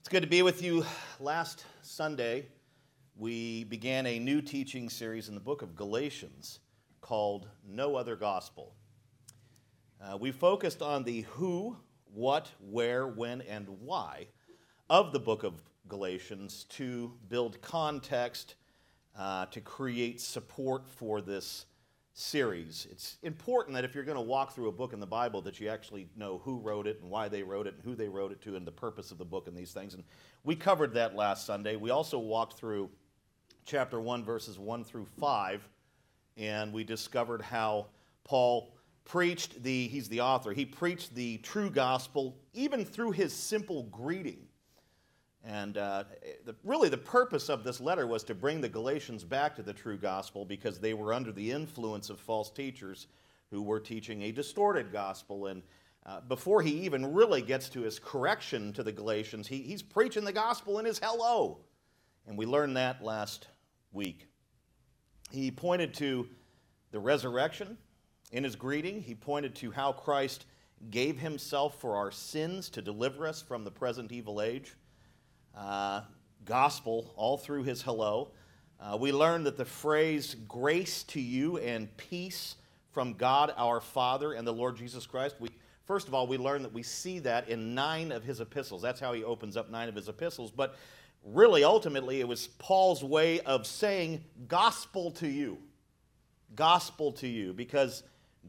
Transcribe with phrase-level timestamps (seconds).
[0.00, 0.86] It's good to be with you.
[1.20, 2.46] Last Sunday,
[3.18, 6.60] we began a new teaching series in the book of Galatians
[7.02, 8.72] called No Other Gospel.
[10.02, 11.76] Uh, we focused on the who,
[12.14, 14.28] what, where, when, and why
[14.88, 18.54] of the book of Galatians to build context,
[19.18, 21.66] uh, to create support for this
[22.12, 22.86] series.
[22.90, 25.60] It's important that if you're going to walk through a book in the Bible that
[25.60, 28.32] you actually know who wrote it and why they wrote it and who they wrote
[28.32, 29.94] it to and the purpose of the book and these things.
[29.94, 30.04] And
[30.44, 31.76] we covered that last Sunday.
[31.76, 32.90] We also walked through
[33.64, 35.68] chapter 1 verses 1 through 5
[36.36, 37.86] and we discovered how
[38.24, 38.74] Paul
[39.04, 40.52] preached the he's the author.
[40.52, 44.46] He preached the true gospel even through his simple greeting.
[45.44, 46.04] And uh,
[46.44, 49.72] the, really, the purpose of this letter was to bring the Galatians back to the
[49.72, 53.06] true gospel because they were under the influence of false teachers
[53.50, 55.46] who were teaching a distorted gospel.
[55.46, 55.62] And
[56.04, 60.24] uh, before he even really gets to his correction to the Galatians, he, he's preaching
[60.24, 61.58] the gospel in his hello.
[62.26, 63.48] And we learned that last
[63.92, 64.26] week.
[65.30, 66.28] He pointed to
[66.90, 67.78] the resurrection
[68.32, 70.46] in his greeting, he pointed to how Christ
[70.90, 74.76] gave himself for our sins to deliver us from the present evil age
[75.56, 76.02] uh,
[76.44, 78.30] gospel all through his hello.
[78.80, 82.56] Uh, we learned that the phrase grace to you and peace
[82.92, 85.50] from God our Father and the Lord Jesus Christ, we,
[85.86, 88.82] first of all, we learned that we see that in nine of his epistles.
[88.82, 90.50] That's how he opens up nine of his epistles.
[90.50, 90.76] But
[91.24, 95.58] really, ultimately, it was Paul's way of saying gospel to you.
[96.56, 97.52] Gospel to you.
[97.52, 98.02] Because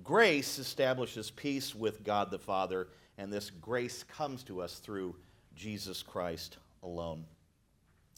[0.03, 5.15] grace establishes peace with God the Father, and this grace comes to us through
[5.55, 7.25] Jesus Christ alone.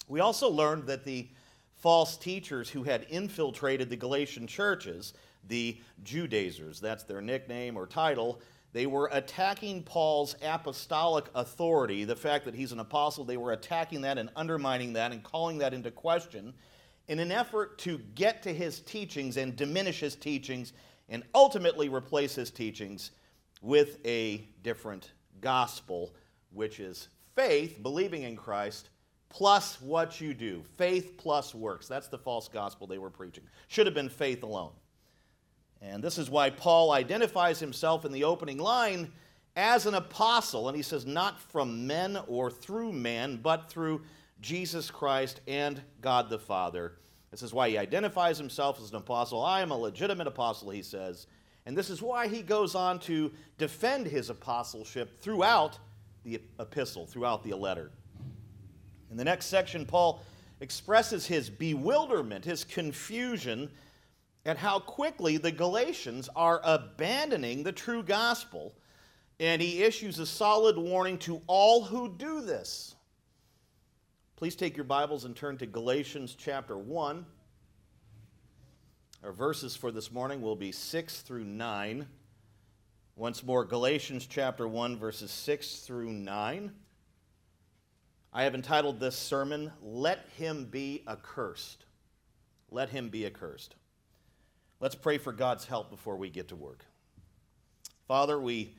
[0.07, 1.27] We also learned that the
[1.75, 5.13] false teachers who had infiltrated the Galatian churches,
[5.47, 8.41] the Judaizers, that's their nickname or title,
[8.73, 14.01] they were attacking Paul's apostolic authority, the fact that he's an apostle, they were attacking
[14.01, 16.53] that and undermining that and calling that into question
[17.07, 20.73] in an effort to get to his teachings and diminish his teachings
[21.09, 23.11] and ultimately replace his teachings
[23.61, 25.11] with a different
[25.41, 26.15] gospel,
[26.51, 28.89] which is faith, believing in Christ,
[29.29, 30.63] plus what you do.
[30.77, 31.87] Faith plus works.
[31.87, 33.43] That's the false gospel they were preaching.
[33.67, 34.71] Should have been faith alone.
[35.81, 39.11] And this is why Paul identifies himself in the opening line
[39.55, 40.67] as an apostle.
[40.67, 44.01] And he says, not from men or through man, but through
[44.39, 46.93] Jesus Christ and God the Father.
[47.31, 49.43] This is why he identifies himself as an apostle.
[49.43, 51.27] I am a legitimate apostle, he says.
[51.65, 55.79] And this is why he goes on to defend his apostleship throughout
[56.23, 57.91] the epistle, throughout the letter.
[59.11, 60.21] In the next section, Paul
[60.59, 63.69] expresses his bewilderment, his confusion
[64.45, 68.73] at how quickly the Galatians are abandoning the true gospel,
[69.39, 72.95] and he issues a solid warning to all who do this.
[74.35, 77.25] Please take your Bibles and turn to Galatians chapter 1.
[79.23, 82.05] Our verses for this morning will be 6 through 9.
[83.15, 86.71] Once more, Galatians chapter 1, verses 6 through 9.
[88.33, 91.85] I have entitled this sermon, Let Him Be Accursed.
[92.71, 93.75] Let Him Be Accursed.
[94.79, 96.85] Let's pray for God's help before we get to work.
[98.07, 98.73] Father, we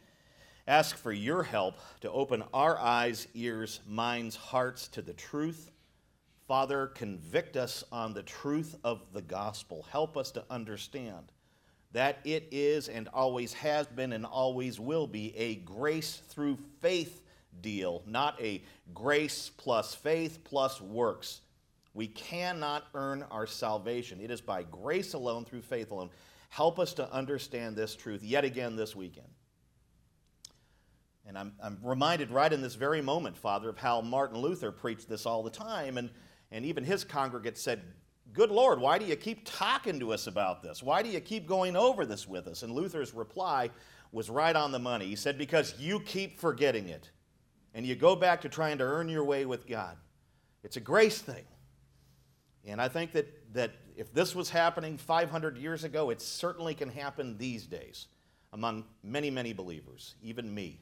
[0.66, 5.70] ask for your help to open our eyes, ears, minds, hearts to the truth.
[6.48, 9.86] Father, convict us on the truth of the gospel.
[9.92, 11.30] Help us to understand
[11.94, 17.22] that it is and always has been and always will be a grace through faith
[17.62, 18.62] deal, not a
[18.93, 21.41] grace plus faith plus works.
[21.94, 24.21] We cannot earn our salvation.
[24.21, 26.10] It is by grace alone, through faith alone.
[26.49, 29.28] Help us to understand this truth yet again this weekend.
[31.26, 35.09] And I'm, I'm reminded right in this very moment, Father, of how Martin Luther preached
[35.09, 35.97] this all the time.
[35.97, 36.11] And,
[36.50, 37.82] and even his congregants said,
[38.34, 40.82] Good Lord, why do you keep talking to us about this?
[40.82, 42.64] Why do you keep going over this with us?
[42.64, 43.70] And Luther's reply
[44.10, 45.06] was right on the money.
[45.06, 47.10] He said, Because you keep forgetting it.
[47.74, 49.96] And you go back to trying to earn your way with God.
[50.64, 51.44] It's a grace thing.
[52.64, 56.88] And I think that, that if this was happening 500 years ago, it certainly can
[56.88, 58.08] happen these days
[58.52, 60.80] among many, many believers, even me.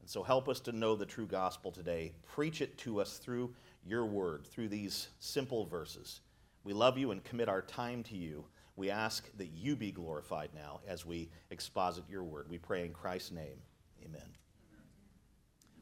[0.00, 2.12] And so help us to know the true gospel today.
[2.26, 3.54] Preach it to us through
[3.86, 6.20] your word, through these simple verses.
[6.64, 8.44] We love you and commit our time to you.
[8.76, 12.48] We ask that you be glorified now as we exposit your word.
[12.48, 13.58] We pray in Christ's name.
[14.04, 14.36] Amen.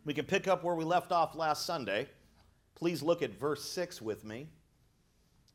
[0.04, 2.08] We can pick up where we left off last Sunday.
[2.74, 4.48] Please look at verse 6 with me.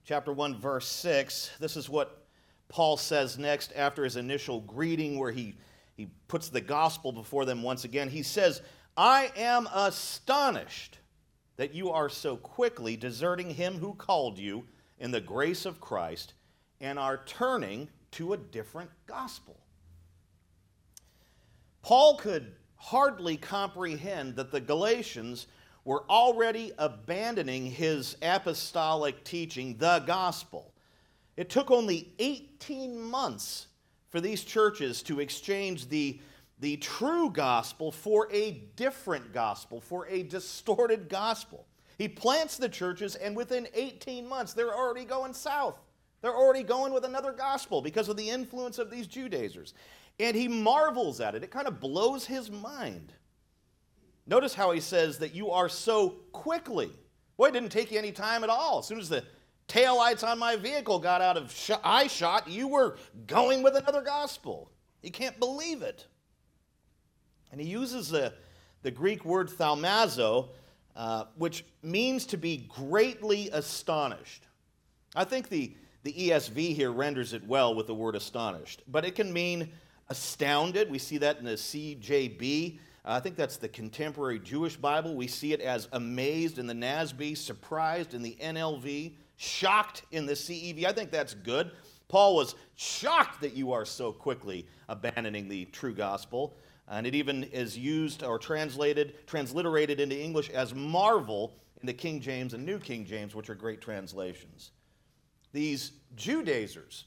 [0.06, 1.52] Chapter 1, verse 6.
[1.60, 2.26] This is what
[2.70, 5.56] Paul says next after his initial greeting, where he,
[5.98, 8.10] he puts the gospel before them once again.
[8.10, 8.62] He says,
[8.96, 11.00] I am astonished
[11.58, 14.66] that you are so quickly deserting him who called you
[15.00, 16.34] in the grace of Christ
[16.80, 19.58] and are turning to a different gospel.
[21.82, 25.48] Paul could hardly comprehend that the Galatians
[25.84, 30.74] were already abandoning his apostolic teaching, the gospel.
[31.38, 33.68] It took only 18 months
[34.10, 36.20] for these churches to exchange the,
[36.60, 41.66] the true gospel for a different gospel, for a distorted gospel.
[41.98, 45.80] He plants the churches, and within 18 months, they're already going south.
[46.22, 49.74] They're already going with another gospel because of the influence of these Judaizers.
[50.20, 51.44] And he marvels at it.
[51.44, 53.14] It kind of blows his mind.
[54.28, 56.90] Notice how he says that you are so quickly.
[57.38, 58.80] Boy, it didn't take you any time at all.
[58.80, 59.24] As soon as the
[59.68, 62.98] taillights on my vehicle got out of sh- eye shot, you were
[63.28, 64.72] going with another gospel.
[65.02, 66.08] You can't believe it.
[67.52, 68.34] And he uses the,
[68.82, 70.50] the Greek word thaumazo,
[70.96, 74.48] uh, which means to be greatly astonished.
[75.16, 79.16] I think the, the ESV here renders it well with the word astonished, but it
[79.16, 79.72] can mean
[80.10, 80.90] astounded.
[80.90, 82.80] We see that in the CJB.
[83.04, 85.16] I think that's the contemporary Jewish Bible.
[85.16, 90.34] We see it as amazed in the NASB, surprised in the NLV, shocked in the
[90.34, 90.86] CEV.
[90.86, 91.72] I think that's good.
[92.08, 96.56] Paul was shocked that you are so quickly abandoning the true gospel.
[96.88, 102.22] And it even is used or translated, transliterated into English as marvel in the King
[102.22, 104.72] James and New King James, which are great translations.
[105.52, 107.06] These Judaizers,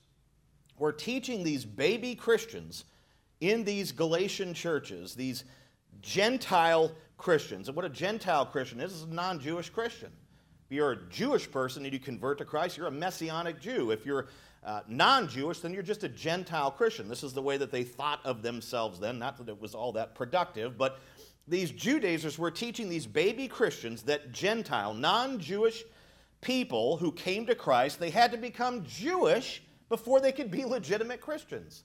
[0.78, 2.84] were teaching these baby Christians
[3.40, 5.44] in these Galatian churches, these
[6.00, 7.68] Gentile Christians.
[7.68, 10.10] And what a Gentile Christian is, is a non Jewish Christian.
[10.66, 13.90] If you're a Jewish person and you convert to Christ, you're a Messianic Jew.
[13.90, 14.26] If you're
[14.68, 17.08] uh, non Jewish, then you're just a Gentile Christian.
[17.08, 19.18] This is the way that they thought of themselves then.
[19.18, 20.98] Not that it was all that productive, but
[21.48, 25.84] these Judaizers were teaching these baby Christians that Gentile, non Jewish
[26.42, 31.22] people who came to Christ, they had to become Jewish before they could be legitimate
[31.22, 31.84] Christians.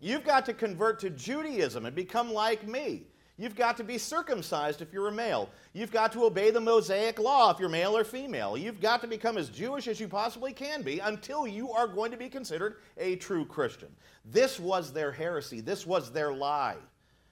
[0.00, 3.06] You've got to convert to Judaism and become like me.
[3.38, 5.48] You've got to be circumcised if you're a male.
[5.72, 8.56] You've got to obey the Mosaic law if you're male or female.
[8.56, 12.10] You've got to become as Jewish as you possibly can be until you are going
[12.10, 13.88] to be considered a true Christian.
[14.24, 15.60] This was their heresy.
[15.60, 16.76] This was their lie.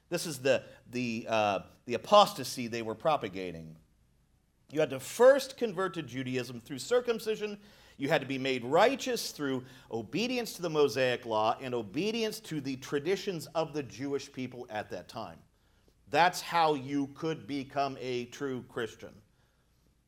[0.09, 0.63] This is the,
[0.93, 3.75] the, uh, the apostasy they were propagating.
[4.71, 7.59] You had to first convert to Judaism through circumcision
[7.99, 12.61] you had to be made righteous through obedience to the Mosaic law and obedience to
[12.61, 15.39] the traditions of the Jewish people at that time.
[16.11, 19.13] That's how you could become a true Christian.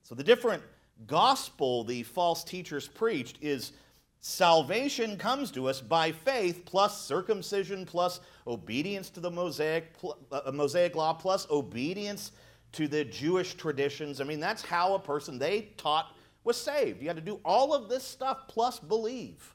[0.02, 0.62] So, the different
[1.06, 3.72] gospel the false teachers preached is
[4.20, 9.92] salvation comes to us by faith plus circumcision plus obedience to the Mosaic,
[10.32, 12.32] uh, Mosaic law plus obedience
[12.72, 14.20] to the Jewish traditions.
[14.20, 16.14] I mean, that's how a person, they taught
[16.44, 17.00] was saved.
[17.00, 19.54] You had to do all of this stuff plus believe.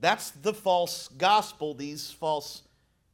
[0.00, 2.62] That's the false gospel these false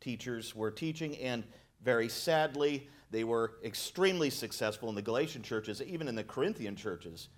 [0.01, 1.45] teachers were teaching, and
[1.85, 7.29] very sadly, they were extremely successful in the Galatian churches, even in the Corinthian churches,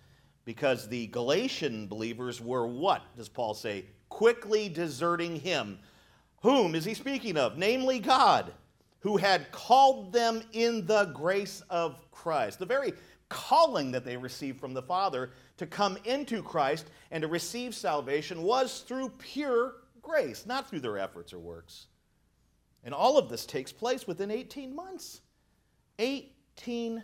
[0.44, 3.86] because the Galatian believers were what, does Paul say?
[4.08, 5.78] Quickly deserting him.
[6.42, 7.56] Whom is he speaking of?
[7.56, 8.52] Namely, God,
[9.00, 12.58] who had called them in the grace of Christ.
[12.58, 12.92] The very
[13.28, 18.42] calling that they received from the Father to come into Christ and to receive salvation
[18.42, 21.86] was through pure grace, not through their efforts or works.
[22.84, 25.20] And all of this takes place within 18 months.
[25.98, 27.02] 18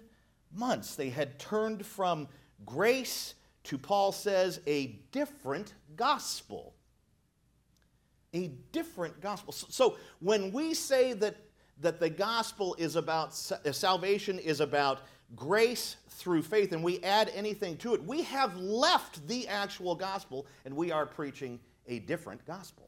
[0.52, 0.96] months.
[0.96, 2.28] They had turned from
[2.66, 6.74] grace to, Paul says, a different gospel.
[8.34, 9.52] A different gospel.
[9.52, 11.36] So, when we say that,
[11.80, 13.28] that the gospel is about,
[13.64, 15.02] uh, salvation is about
[15.36, 20.46] grace through faith and we add anything to it, we have left the actual gospel
[20.64, 22.87] and we are preaching a different gospel.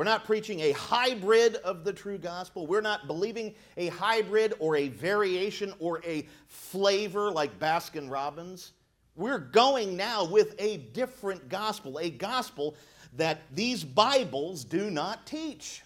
[0.00, 2.66] We're not preaching a hybrid of the true gospel.
[2.66, 8.72] We're not believing a hybrid or a variation or a flavor like Baskin Robbins.
[9.14, 12.76] We're going now with a different gospel, a gospel
[13.18, 15.82] that these Bibles do not teach.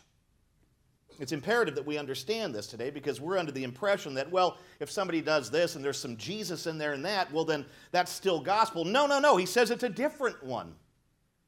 [1.19, 4.93] It's imperative that we understand this today because we're under the impression that, well, if
[4.93, 8.39] somebody does this and there's some Jesus in there and that, well, then that's still
[8.39, 8.85] gospel.
[8.85, 9.37] No, no, no.
[9.37, 10.73] He says it's a different one.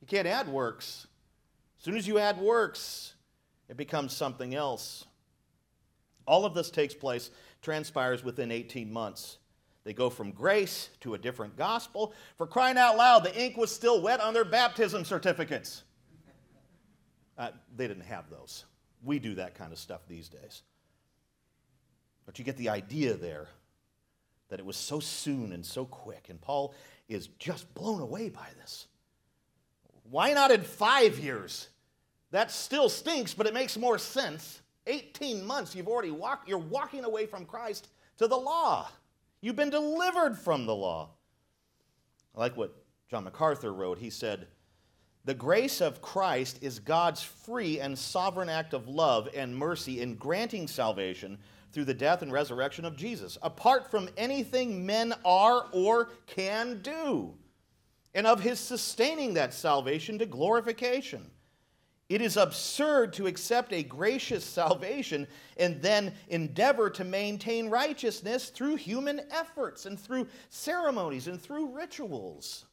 [0.00, 1.06] You can't add works.
[1.78, 3.14] As soon as you add works,
[3.68, 5.04] it becomes something else.
[6.26, 7.30] All of this takes place,
[7.62, 9.38] transpires within 18 months.
[9.84, 12.12] They go from grace to a different gospel.
[12.36, 15.84] For crying out loud, the ink was still wet on their baptism certificates.
[17.38, 18.64] Uh, they didn't have those.
[19.04, 20.62] We do that kind of stuff these days.
[22.24, 23.46] But you get the idea there.
[24.48, 26.28] that it was so soon and so quick.
[26.28, 26.74] And Paul
[27.08, 28.86] is just blown away by this.
[30.10, 31.68] Why not in five years?
[32.30, 34.60] That still stinks, but it makes more sense.
[34.86, 38.88] 18 months, you've already walked, you're walking away from Christ to the law.
[39.40, 41.10] You've been delivered from the law.
[42.34, 42.74] I like what
[43.10, 43.98] John MacArthur wrote.
[43.98, 44.46] He said,
[45.24, 50.16] The grace of Christ is God's free and sovereign act of love and mercy in
[50.16, 51.38] granting salvation
[51.72, 57.34] through the death and resurrection of Jesus, apart from anything men are or can do,
[58.16, 61.30] and of his sustaining that salvation to glorification.
[62.08, 65.26] It is absurd to accept a gracious salvation
[65.58, 72.64] and then endeavor to maintain righteousness through human efforts and through ceremonies and through rituals.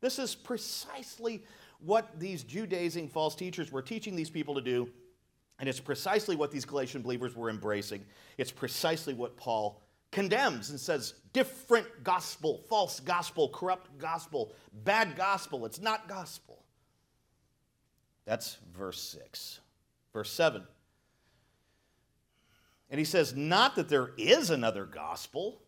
[0.00, 1.42] This is precisely
[1.80, 4.88] what these Judaizing false teachers were teaching these people to do,
[5.58, 8.04] and it's precisely what these Galatian believers were embracing.
[8.38, 9.81] It's precisely what Paul
[10.12, 14.52] condemns and says different gospel, false gospel, corrupt gospel,
[14.84, 15.66] bad gospel.
[15.66, 16.62] It's not gospel.
[18.24, 19.60] That's verse 6.
[20.12, 20.62] Verse 7.
[22.90, 25.62] And he says, Not that there is another gospel,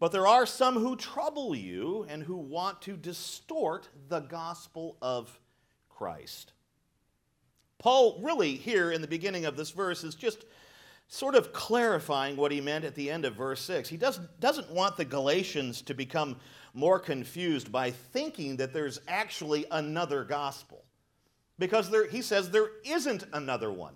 [0.00, 5.38] but there are some who trouble you and who want to distort the gospel of
[5.90, 6.54] Christ.
[7.78, 10.44] Paul, really, here in the beginning of this verse, is just
[11.12, 13.88] sort of clarifying what he meant at the end of verse 6.
[13.88, 16.36] He doesn't, doesn't want the Galatians to become
[16.72, 20.84] more confused by thinking that there's actually another gospel.
[21.58, 23.94] Because there, he says there isn't another one.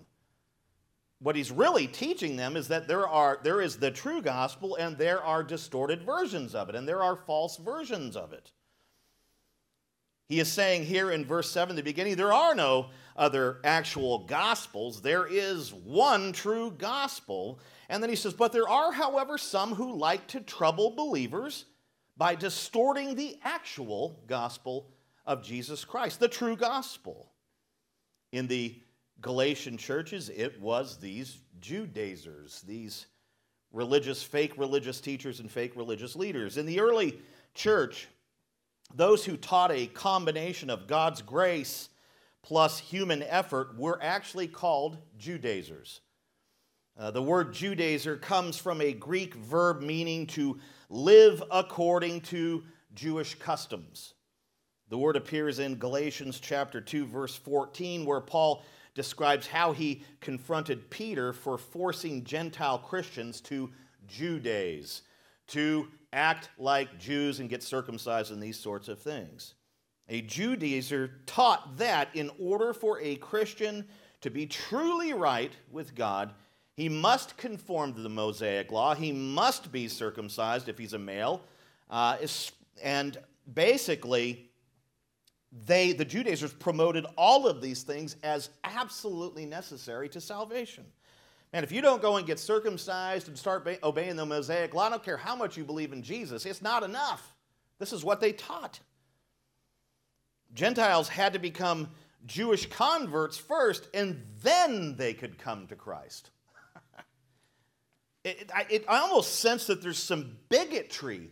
[1.21, 4.99] What he's really teaching them is that there, are, there is the true gospel and
[4.99, 8.51] there are distorted versions of it, and there are false versions of it.
[10.29, 15.03] He is saying here in verse 7, the beginning, there are no other actual gospels.
[15.03, 17.61] There is one true gospel.
[17.89, 21.67] And then he says, But there are, however, some who like to trouble believers
[22.17, 24.91] by distorting the actual gospel
[25.27, 27.31] of Jesus Christ, the true gospel.
[28.33, 28.81] In the
[29.21, 33.07] Galatian churches, it was these Judaizers, these
[33.73, 36.57] religious, fake religious teachers and fake religious leaders.
[36.57, 37.19] In the early
[37.55, 38.09] church,
[38.95, 41.89] those who taught a combination of God's grace
[42.45, 46.03] plus human effort were actually called Judaizers.
[46.97, 50.61] Uh, the word Judaizer comes from a Greek verb meaning to
[50.91, 52.63] live according to
[52.95, 54.13] Jewish customs.
[54.91, 58.63] The word appears in Galatians chapter 2 verse 14 where Paul
[58.95, 63.73] describes how he confronted Peter for forcing Gentile Christians to
[64.07, 65.01] Judaize,
[65.49, 69.55] to act like Jews and get circumcised and these sorts of things.
[70.09, 73.87] A Judaizer taught that in order for a Christian
[74.21, 76.33] to be truly right with God,
[76.77, 78.95] he must conform to the Mosaic law.
[78.95, 81.43] He must be circumcised if he's a male.
[81.89, 82.17] Uh,
[82.83, 83.17] and
[83.55, 84.51] basically,
[85.67, 90.85] they, the Judaizers, promoted all of these things as absolutely necessary to salvation.
[91.53, 94.91] Man, if you don't go and get circumcised and start obeying the Mosaic law, I
[94.91, 97.35] don't care how much you believe in Jesus, it's not enough.
[97.79, 98.81] This is what they taught.
[100.55, 101.89] Gentiles had to become
[102.27, 106.31] Jewish converts first, and then they could come to Christ.
[108.25, 111.31] it, it, it, I almost sense that there's some bigotry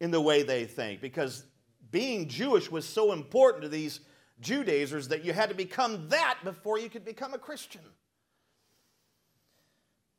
[0.00, 1.44] in the way they think because
[1.90, 4.00] being Jewish was so important to these
[4.40, 7.82] Judaizers that you had to become that before you could become a Christian.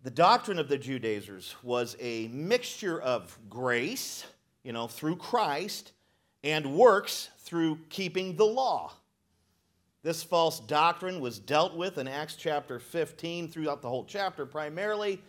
[0.03, 4.25] The doctrine of the Judaizers was a mixture of grace,
[4.63, 5.91] you know, through Christ,
[6.45, 8.93] and works through keeping the law.
[10.03, 15.19] This false doctrine was dealt with in Acts chapter 15 throughout the whole chapter primarily,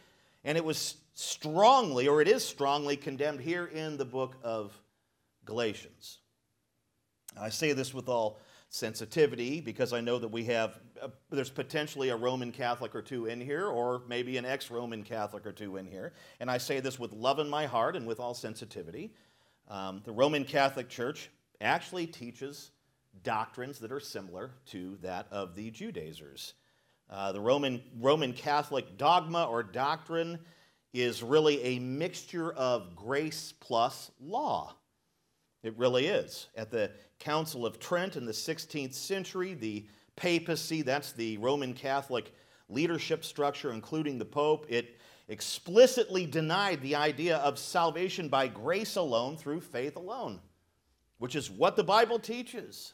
[0.45, 4.79] and it was strongly, or it is strongly condemned here in the book of
[5.47, 6.19] Galatians.
[7.41, 12.11] I say this with all sensitivity because I know that we have, uh, there's potentially
[12.11, 15.77] a Roman Catholic or two in here, or maybe an ex Roman Catholic or two
[15.77, 16.13] in here.
[16.41, 19.15] And I say this with love in my heart and with all sensitivity.
[19.69, 21.31] Um, the Roman Catholic Church
[21.61, 22.71] actually teaches
[23.23, 26.55] doctrines that are similar to that of the Judaizers.
[27.09, 30.39] Uh, the Roman, Roman Catholic dogma or doctrine
[30.93, 34.75] is really a mixture of grace plus law.
[35.63, 36.49] It really is.
[36.57, 42.33] At the Council of Trent in the 16th century, the papacy, that's the Roman Catholic
[42.69, 44.97] leadership structure, including the Pope, it
[45.29, 50.41] explicitly denied the idea of salvation by grace alone through faith alone,
[51.19, 52.93] which is what the Bible teaches.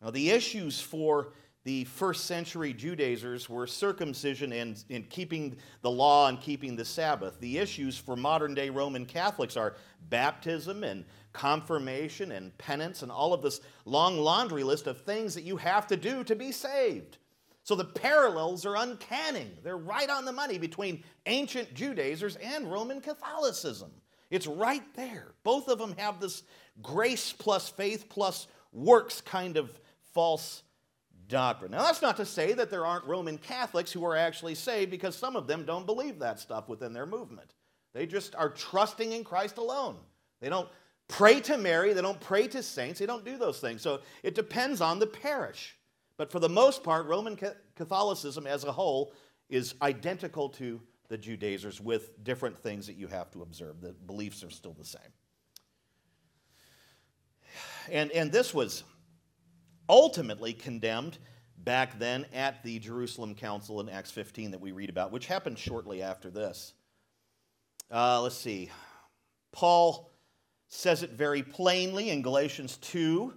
[0.00, 1.32] Now, the issues for
[1.64, 7.40] the first century Judaizers were circumcision and, and keeping the law and keeping the Sabbath.
[7.40, 9.74] The issues for modern day Roman Catholics are
[10.08, 15.42] baptism and confirmation and penance and all of this long laundry list of things that
[15.42, 17.18] you have to do to be saved.
[17.66, 19.50] So the parallels are uncanny.
[19.64, 23.90] They're right on the money between ancient Judaizers and Roman Catholicism.
[24.30, 25.32] It's right there.
[25.42, 26.44] Both of them have this
[26.80, 29.80] grace plus faith plus works kind of
[30.14, 30.62] false
[31.26, 31.72] doctrine.
[31.72, 35.16] Now, that's not to say that there aren't Roman Catholics who are actually saved because
[35.16, 37.52] some of them don't believe that stuff within their movement.
[37.94, 39.96] They just are trusting in Christ alone.
[40.40, 40.68] They don't
[41.08, 43.82] pray to Mary, they don't pray to saints, they don't do those things.
[43.82, 45.75] So it depends on the parish.
[46.16, 47.38] But for the most part, Roman
[47.74, 49.12] Catholicism as a whole
[49.48, 53.80] is identical to the Judaizers with different things that you have to observe.
[53.80, 55.00] The beliefs are still the same.
[57.90, 58.82] And, and this was
[59.88, 61.18] ultimately condemned
[61.58, 65.58] back then at the Jerusalem Council in Acts 15 that we read about, which happened
[65.58, 66.74] shortly after this.
[67.90, 68.70] Uh, let's see.
[69.52, 70.10] Paul
[70.68, 73.32] says it very plainly in Galatians 2,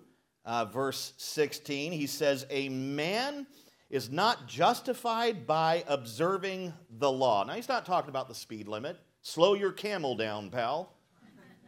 [0.45, 1.91] uh, verse 16.
[1.91, 3.47] He says, A man
[3.89, 7.43] is not justified by observing the law.
[7.43, 8.97] Now, he's not talking about the speed limit.
[9.21, 10.93] Slow your camel down, pal.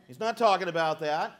[0.07, 1.39] He's not talking about that.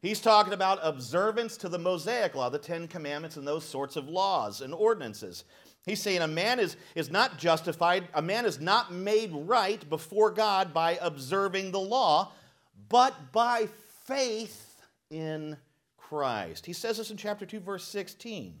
[0.00, 4.08] He's talking about observance to the Mosaic law, the Ten Commandments, and those sorts of
[4.08, 5.44] laws and ordinances.
[5.86, 10.30] He's saying a man is, is not justified, a man is not made right before
[10.30, 12.32] God by observing the law,
[12.88, 13.68] but by
[14.04, 14.76] faith
[15.10, 15.56] in
[16.12, 16.66] Christ.
[16.66, 18.54] He says this in chapter 2, verse 16.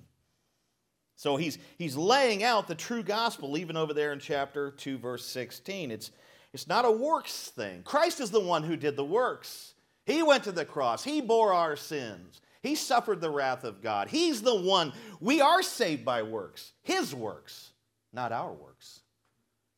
[1.16, 5.22] So he's, he's laying out the true gospel even over there in chapter 2, verse
[5.26, 5.90] 16.
[5.90, 6.12] It's,
[6.54, 7.82] it's not a works thing.
[7.82, 9.74] Christ is the one who did the works.
[10.06, 12.40] He went to the cross, He bore our sins.
[12.62, 14.08] He suffered the wrath of God.
[14.08, 14.94] He's the one.
[15.20, 17.72] We are saved by works, His works,
[18.14, 19.00] not our works.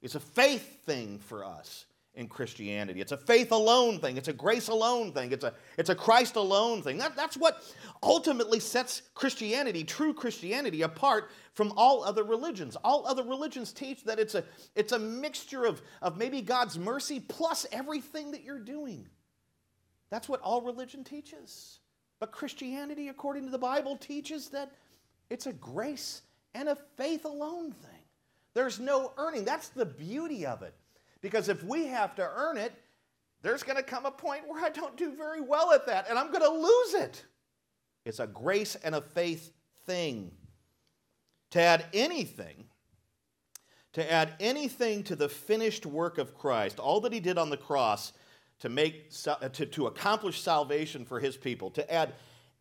[0.00, 1.86] It's a faith thing for us
[2.16, 3.00] in Christianity.
[3.00, 4.16] It's a faith alone thing.
[4.16, 5.33] It's a grace alone thing.
[5.33, 6.98] It's a, it's a Christ alone thing.
[6.98, 7.62] That, that's what
[8.03, 12.77] ultimately sets Christianity, true Christianity, apart from all other religions.
[12.85, 14.44] All other religions teach that it's a,
[14.77, 19.07] it's a mixture of, of maybe God's mercy plus everything that you're doing.
[20.11, 21.81] That's what all religion teaches.
[22.20, 24.70] But Christianity, according to the Bible, teaches that
[25.31, 26.22] it's a grace
[26.55, 27.90] and a faith alone thing.
[28.55, 29.44] There's no earning.
[29.44, 30.74] That's the beauty of it.
[31.24, 32.74] Because if we have to earn it,
[33.40, 36.18] there's going to come a point where I don't do very well at that and
[36.18, 37.24] I'm going to lose it.
[38.04, 39.50] It's a grace and a faith
[39.87, 40.32] thing.
[41.52, 42.66] To add anything,
[43.94, 47.56] to add anything to the finished work of Christ, all that he did on the
[47.56, 48.12] cross
[48.58, 52.12] to, make, uh, to, to accomplish salvation for his people, to add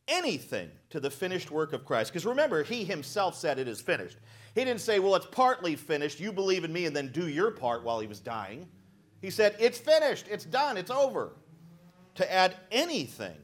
[0.08, 2.13] anything to the finished work of Christ.
[2.13, 4.19] Because remember, he himself said it is finished.
[4.56, 6.20] He didn't say, well, it's partly finished.
[6.20, 8.68] You believe in me and then do your part while he was dying.
[9.22, 10.28] He said, it's finished.
[10.30, 10.78] It's done.
[10.78, 11.34] It's over.
[12.16, 13.36] To add anything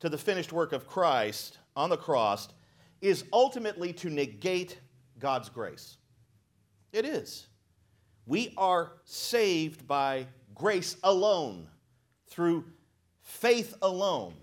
[0.00, 2.48] to the finished work of Christ on the cross
[3.00, 4.78] is ultimately to negate
[5.18, 5.98] God's grace.
[6.92, 7.48] It is.
[8.26, 11.68] We are saved by grace alone
[12.28, 12.64] through
[13.22, 14.34] faith alone,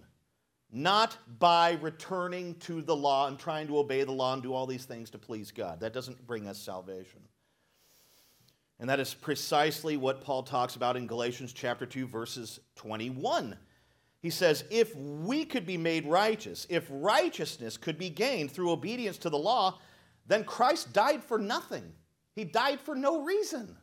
[0.72, 4.66] not by returning to the law and trying to obey the law and do all
[4.66, 5.80] these things to please God.
[5.80, 7.22] That doesn't bring us salvation.
[8.80, 13.58] And that is precisely what Paul talks about in Galatians chapter 2 verses 21.
[14.22, 19.18] He says, "If we could be made righteous, if righteousness could be gained through obedience
[19.20, 19.80] to the law,
[20.26, 21.96] then Christ died for nothing.
[22.34, 23.78] He died for no reason."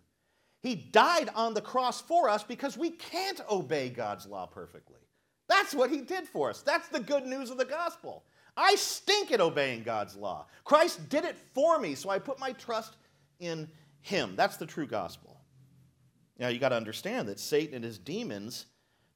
[0.61, 5.01] He died on the cross for us because we can't obey God's law perfectly.
[5.53, 6.63] That's what He did for us.
[6.63, 8.25] That's the good news of the gospel.
[8.57, 10.47] I stink at obeying God's law.
[10.65, 12.97] Christ did it for me, so I put my trust
[13.39, 13.69] in
[14.01, 14.35] Him.
[14.35, 15.41] That's the true gospel.
[16.39, 18.67] Now, you got to understand that Satan and his demons,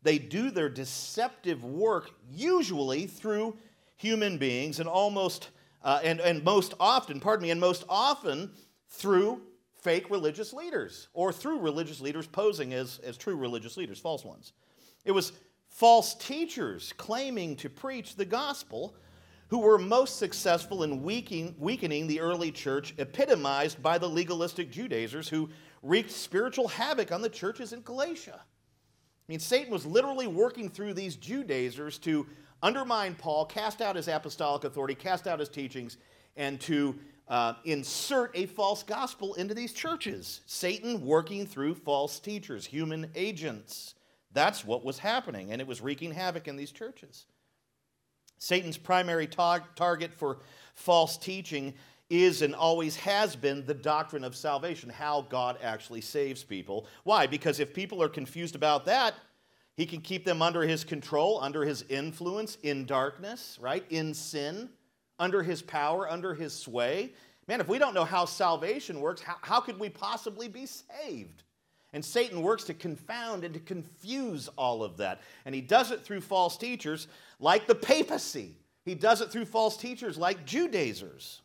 [0.03, 3.57] they do their deceptive work usually through
[3.97, 5.49] human beings and almost,
[5.83, 8.51] uh, and, and most often, pardon me, and most often
[8.91, 9.41] through
[9.81, 14.53] fake religious leaders or through religious leaders posing as, as true religious leaders, false ones.
[15.05, 15.33] It was
[15.77, 18.95] false teachers claiming to preach the gospel
[19.49, 25.51] who were most successful in weakening, the early church, epitomized by the legalistic Judaizers who
[25.83, 28.41] wreaked spiritual havoc on the churches in Galatia.
[28.41, 32.27] I mean, Satan was literally working through these Judaizers to
[32.63, 35.99] undermine Paul, cast out his apostolic authority, cast out his teachings,
[36.39, 40.41] and to uh, insert a false gospel into these churches.
[40.47, 43.95] Satan working through false teachers, human agents.
[44.37, 47.25] That's what was happening, and it was wreaking havoc in these churches.
[48.37, 50.41] Satan's primary tar- target for
[50.75, 51.73] false teaching
[52.11, 56.87] is and always has been the doctrine of salvation, how God actually saves people.
[57.05, 57.27] Why?
[57.27, 59.15] Because if people are confused about that,
[59.75, 63.87] he can keep them under his control, under his influence, in darkness, right?
[63.89, 64.69] In sin,
[65.19, 67.15] under his power, under his sway.
[67.49, 71.43] Man, if we don't know how salvation works, how, how could we possibly be saved?
[71.97, 75.23] And Satan works to confound and to confuse all of that.
[75.47, 77.09] And he does it through false teachers
[77.41, 78.55] like the papacy.
[78.85, 81.41] He does it through false teachers like Judaizers.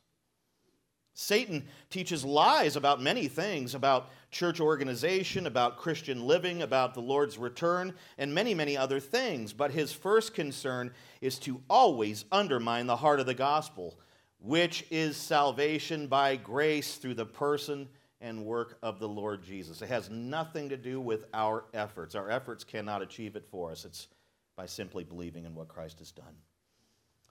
[1.13, 7.37] Satan teaches lies about many things about church organization, about Christian living, about the Lord's
[7.37, 9.53] return, and many, many other things.
[9.53, 13.97] But his first concern is to always undermine the heart of the gospel,
[14.41, 17.87] which is salvation by grace through the person
[18.21, 19.81] and work of the Lord Jesus.
[19.81, 22.15] It has nothing to do with our efforts.
[22.15, 23.85] Our efforts cannot achieve it for us.
[23.85, 24.07] It's
[24.55, 26.35] by simply believing in what Christ has done.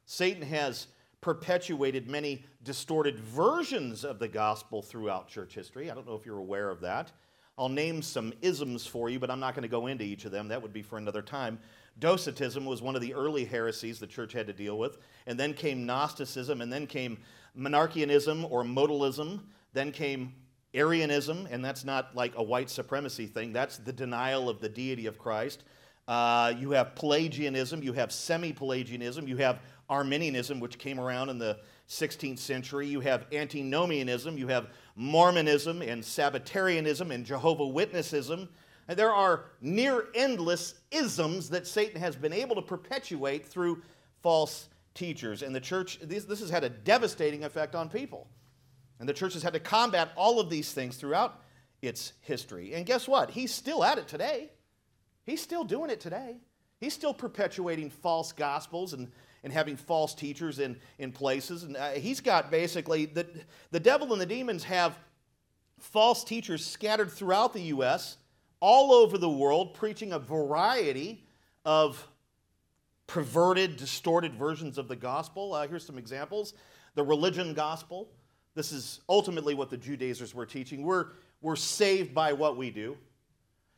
[0.05, 0.89] Satan has
[1.21, 5.91] perpetuated many distorted versions of the gospel throughout church history.
[5.91, 7.13] I don't know if you're aware of that.
[7.59, 10.33] I'll name some isms for you, but I'm not going to go into each of
[10.33, 10.49] them.
[10.49, 11.59] That would be for another time.
[11.99, 14.97] Docetism was one of the early heresies the church had to deal with.
[15.27, 17.19] And then came Gnosticism, and then came
[17.57, 19.41] Monarchianism or modalism.
[19.75, 20.33] Then came
[20.75, 25.07] Arianism, and that's not like a white supremacy thing, that's the denial of the deity
[25.07, 25.65] of Christ.
[26.07, 31.39] Uh, you have Pelagianism, you have semi Pelagianism, you have Arminianism, which came around in
[31.39, 38.49] the 16th century, you have antinomianism, you have Mormonism and Sabbatarianism and Jehovah Witnessism.
[38.89, 43.83] And there are near endless isms that Satan has been able to perpetuate through
[44.23, 45.43] false teachers.
[45.43, 48.29] And the church, this, this has had a devastating effect on people.
[49.01, 51.43] And the church has had to combat all of these things throughout
[51.83, 52.75] its history.
[52.75, 53.31] And guess what?
[53.31, 54.51] He's still at it today.
[55.25, 56.37] He's still doing it today.
[56.79, 59.11] He's still perpetuating false gospels and,
[59.43, 61.63] and having false teachers in, in places.
[61.63, 63.27] And uh, he's got basically the,
[63.71, 64.99] the devil and the demons have
[65.79, 68.19] false teachers scattered throughout the U.S.,
[68.61, 71.25] all over the world, preaching a variety
[71.65, 72.07] of
[73.07, 75.55] perverted, distorted versions of the gospel.
[75.55, 76.53] Uh, here's some examples
[76.95, 78.11] the religion gospel.
[78.61, 80.83] This is ultimately what the Judaizers were teaching.
[80.83, 81.07] We're,
[81.41, 82.99] we're saved by what we do.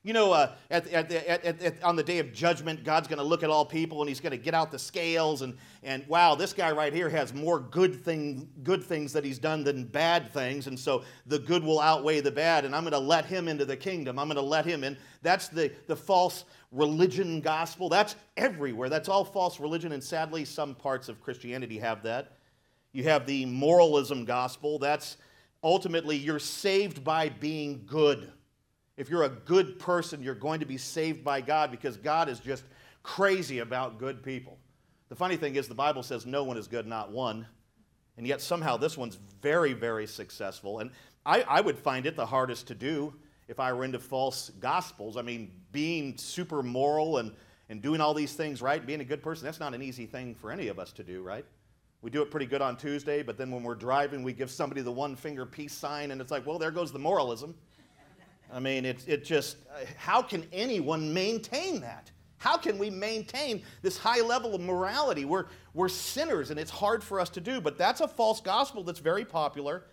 [0.03, 3.45] You know, uh, at, at, at, on the day of judgment, God's going to look
[3.45, 6.53] at all people and he's going to get out the scales and, and wow, this
[6.53, 10.67] guy right here has more good, thing, good things that he's done than bad things.
[10.67, 12.65] And so the good will outweigh the bad.
[12.65, 14.19] And I'm going to let him into the kingdom.
[14.19, 14.99] I'm going to let him in.
[15.23, 17.89] That's the, the false religion gospel.
[17.89, 18.89] That's everywhere.
[18.89, 19.93] That's all false religion.
[19.93, 22.33] And sadly, some parts of Christianity have that.
[22.93, 24.79] You have the moralism gospel.
[24.79, 25.17] That's
[25.63, 28.31] ultimately you're saved by being good.
[28.97, 32.39] If you're a good person, you're going to be saved by God because God is
[32.39, 32.65] just
[33.03, 34.59] crazy about good people.
[35.09, 37.47] The funny thing is, the Bible says no one is good, not one.
[38.17, 40.81] And yet somehow this one's very, very successful.
[40.81, 40.91] And
[41.25, 43.15] I, I would find it the hardest to do
[43.49, 45.17] if I were into false gospels.
[45.17, 47.33] I mean, being super moral and,
[47.69, 50.35] and doing all these things right, being a good person, that's not an easy thing
[50.35, 51.45] for any of us to do, right?
[52.03, 54.83] We do it pretty good on Tuesday, but then when we're driving, we give somebody
[54.83, 57.55] the one finger peace sign, and it's like, well, there goes the moralism.
[58.53, 59.59] I mean, it, it just,
[59.97, 62.11] how can anyone maintain that?
[62.39, 65.25] How can we maintain this high level of morality?
[65.25, 68.83] We're, we're sinners, and it's hard for us to do, but that's a false gospel
[68.83, 69.85] that's very popular.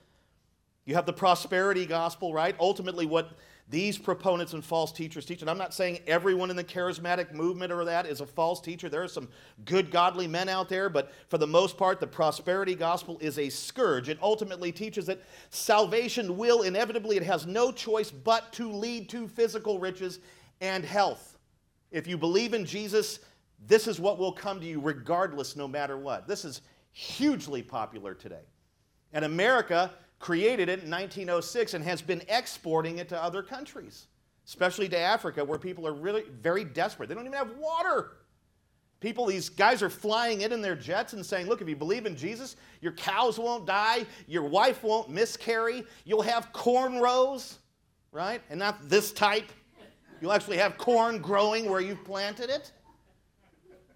[0.86, 2.56] You have the prosperity gospel, right?
[2.60, 3.34] Ultimately, what
[3.69, 5.41] these proponents and false teachers teach.
[5.41, 8.89] And I'm not saying everyone in the charismatic movement or that is a false teacher.
[8.89, 9.29] There are some
[9.65, 13.47] good, godly men out there, but for the most part, the prosperity gospel is a
[13.49, 14.10] scourge.
[14.10, 19.27] It ultimately teaches that salvation will inevitably, it has no choice but to lead to
[19.27, 20.19] physical riches
[20.62, 21.38] and health.
[21.91, 23.19] If you believe in Jesus,
[23.67, 26.27] this is what will come to you regardless, no matter what.
[26.27, 28.45] This is hugely popular today.
[29.13, 34.08] And America created it in 1906 and has been exporting it to other countries,
[34.45, 37.10] especially to Africa, where people are really very desperate.
[37.10, 38.17] They don't even have water.
[38.99, 42.05] People, these guys are flying in in their jets and saying, Look, if you believe
[42.05, 47.55] in Jesus, your cows won't die, your wife won't miscarry, you'll have cornrows,
[48.12, 48.41] right?
[48.49, 49.49] And not this type.
[50.19, 52.73] You'll actually have corn growing where you've planted it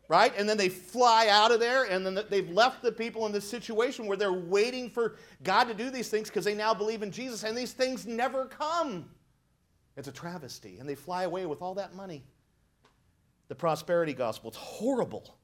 [0.08, 0.34] right?
[0.38, 3.48] And then they fly out of there, and then they've left the people in this
[3.48, 7.12] situation where they're waiting for God to do these things because they now believe in
[7.12, 9.10] Jesus, and these things never come.
[9.96, 12.24] It's a travesty, and they fly away with all that money.
[13.48, 15.36] The prosperity gospel, it's horrible.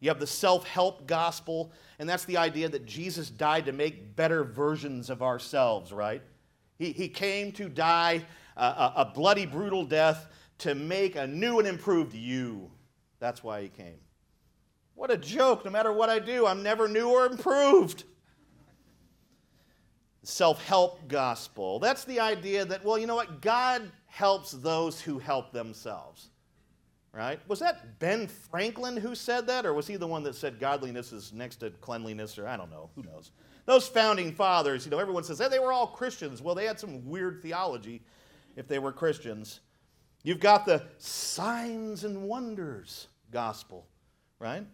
[0.00, 4.14] You have the self help gospel, and that's the idea that Jesus died to make
[4.14, 6.22] better versions of ourselves, right?
[6.78, 8.24] He, he came to die
[8.56, 12.70] a, a bloody, brutal death to make a new and improved you.
[13.20, 13.98] That's why he came.
[14.94, 15.64] What a joke.
[15.64, 18.04] No matter what I do, I'm never new or improved.
[20.22, 21.78] self help gospel.
[21.78, 23.40] That's the idea that, well, you know what?
[23.40, 26.30] God helps those who help themselves.
[27.12, 27.40] Right?
[27.48, 31.12] Was that Ben Franklin who said that, or was he the one that said godliness
[31.12, 33.32] is next to cleanliness, or I don't know, who knows?
[33.64, 36.40] Those founding fathers, you know, everyone says, hey, they were all Christians.
[36.42, 38.02] Well, they had some weird theology
[38.56, 39.60] if they were Christians.
[40.22, 43.86] You've got the signs and wonders gospel,
[44.38, 44.64] right?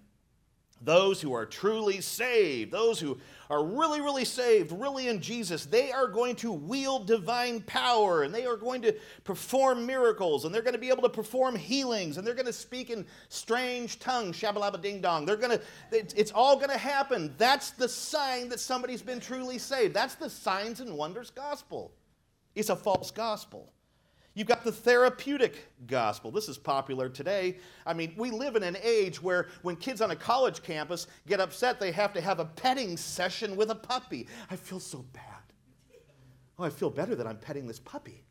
[0.81, 5.93] Those who are truly saved, those who are really, really saved, really in Jesus, they
[5.93, 10.63] are going to wield divine power and they are going to perform miracles and they're
[10.63, 14.37] going to be able to perform healings and they're going to speak in strange tongues,
[14.37, 15.25] shabalaba ding dong.
[15.25, 15.61] They're going to,
[15.93, 17.35] it's all going to happen.
[17.39, 19.95] That's the sign that somebody's been truly saved.
[19.95, 21.93] That's the signs and wonders gospel.
[22.55, 23.74] It's a false gospel.
[24.35, 26.33] You've got the therapeutic gospel.
[26.33, 27.59] This is popular today.
[27.87, 31.41] I mean, we live in an age where when kids on a college campus get
[31.41, 34.27] upset, they have to have a petting session with a puppy.
[34.51, 35.23] I feel so bad.
[36.59, 38.25] Oh, I feel better that I'm petting this puppy.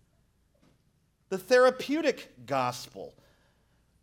[1.30, 3.14] The therapeutic gospel.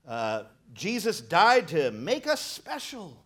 [0.08, 3.22] Uh, Jesus died to make us special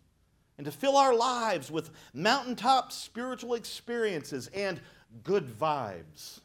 [0.58, 4.80] and to fill our lives with mountaintop spiritual experiences and
[5.22, 6.40] good vibes.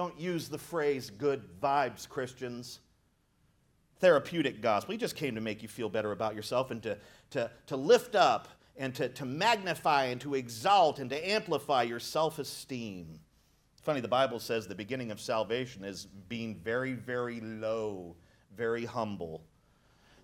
[0.00, 2.78] Don't use the phrase good vibes, Christians.
[3.98, 4.92] Therapeutic gospel.
[4.92, 6.96] He just came to make you feel better about yourself and to,
[7.32, 12.00] to, to lift up and to, to magnify and to exalt and to amplify your
[12.00, 13.20] self esteem.
[13.82, 18.16] Funny, the Bible says the beginning of salvation is being very, very low,
[18.56, 19.42] very humble.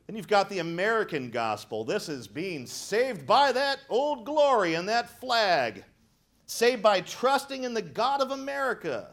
[0.07, 1.85] Then you've got the American gospel.
[1.85, 5.85] This is being saved by that old glory and that flag,
[6.47, 9.11] saved by trusting in the God of America.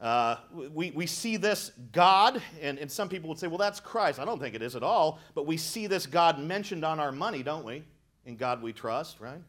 [0.00, 4.18] Uh, we, we see this God, and, and some people would say, well, that's Christ.
[4.18, 7.12] I don't think it is at all, but we see this God mentioned on our
[7.12, 7.82] money, don't we?
[8.26, 9.40] In God we trust, right?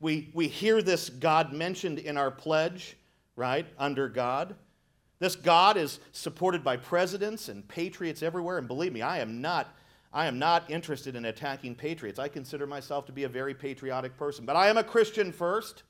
[0.00, 2.96] We, we hear this God mentioned in our pledge,
[3.34, 3.66] right?
[3.76, 4.54] Under God.
[5.18, 9.74] This God is supported by presidents and patriots everywhere, and believe me, I am not.
[10.10, 12.18] I am not interested in attacking patriots.
[12.18, 15.82] I consider myself to be a very patriotic person, but I am a Christian first.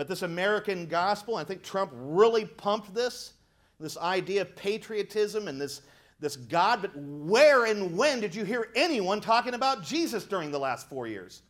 [0.00, 3.34] But this American gospel, I think Trump really pumped this,
[3.78, 5.82] this idea of patriotism and this,
[6.20, 6.80] this God.
[6.80, 11.06] But where and when did you hear anyone talking about Jesus during the last four
[11.06, 11.42] years?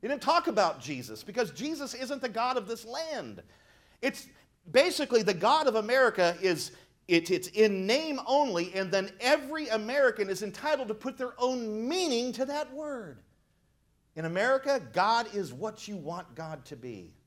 [0.00, 3.42] They didn't talk about Jesus because Jesus isn't the God of this land.
[4.00, 4.28] It's
[4.70, 6.70] basically the God of America is
[7.08, 11.88] it, it's in name only, and then every American is entitled to put their own
[11.88, 13.18] meaning to that word.
[14.14, 17.17] In America, God is what you want God to be.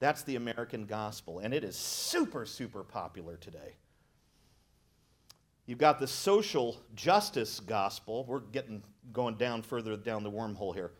[0.00, 3.74] That's the American gospel, and it is super, super popular today.
[5.66, 8.24] You've got the social justice gospel.
[8.24, 8.82] We're getting
[9.12, 10.90] going down further down the wormhole here.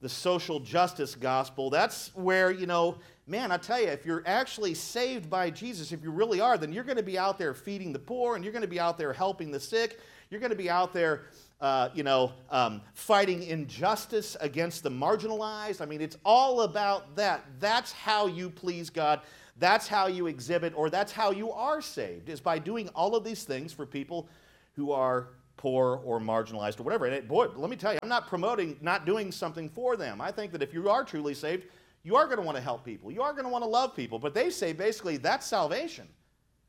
[0.00, 4.72] The social justice gospel, that's where, you know, man, I tell you, if you're actually
[4.72, 7.92] saved by Jesus, if you really are, then you're going to be out there feeding
[7.92, 10.00] the poor and you're going to be out there helping the sick.
[10.30, 11.26] You're going to be out there
[11.60, 15.80] uh, you know, um, fighting injustice against the marginalized.
[15.80, 17.44] I mean, it's all about that.
[17.58, 19.20] That's how you please God.
[19.58, 23.24] That's how you exhibit, or that's how you are saved, is by doing all of
[23.24, 24.28] these things for people
[24.74, 27.04] who are poor or marginalized or whatever.
[27.04, 30.18] And it, boy, let me tell you, I'm not promoting not doing something for them.
[30.18, 31.64] I think that if you are truly saved,
[32.02, 33.12] you are going to want to help people.
[33.12, 34.18] You are going to want to love people.
[34.18, 36.08] But they say basically that's salvation.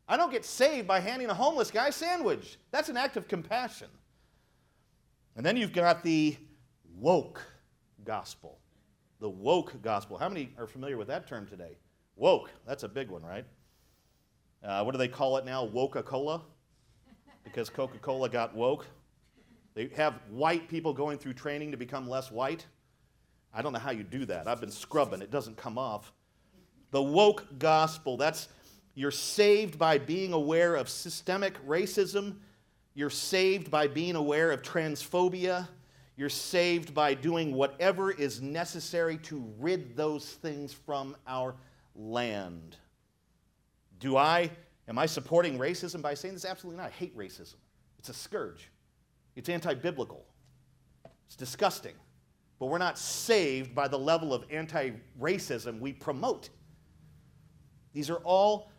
[0.09, 2.57] I don't get saved by handing a homeless guy a sandwich.
[2.71, 3.87] That's an act of compassion.
[5.35, 6.35] And then you've got the
[6.97, 7.41] woke
[8.03, 8.59] gospel.
[9.19, 10.17] The woke gospel.
[10.17, 11.77] How many are familiar with that term today?
[12.15, 12.49] Woke.
[12.67, 13.45] That's a big one, right?
[14.63, 15.65] Uh, what do they call it now?
[15.65, 16.41] Woca Cola?
[17.43, 18.85] Because Coca Cola got woke.
[19.73, 22.65] They have white people going through training to become less white.
[23.53, 24.47] I don't know how you do that.
[24.47, 26.13] I've been scrubbing, it doesn't come off.
[26.91, 28.17] The woke gospel.
[28.17, 28.49] That's
[28.93, 32.35] you're saved by being aware of systemic racism
[32.93, 35.67] you're saved by being aware of transphobia.
[36.17, 41.55] You're saved by doing whatever is necessary to rid those things from our
[41.95, 42.77] land.
[43.99, 44.51] Do I,
[44.87, 46.45] am I supporting racism by saying this?
[46.45, 46.87] Absolutely not.
[46.87, 47.55] I hate racism.
[47.97, 48.71] It's a scourge,
[49.35, 50.25] it's anti biblical,
[51.27, 51.93] it's disgusting.
[52.59, 56.49] But we're not saved by the level of anti racism we promote.
[57.93, 58.71] These are all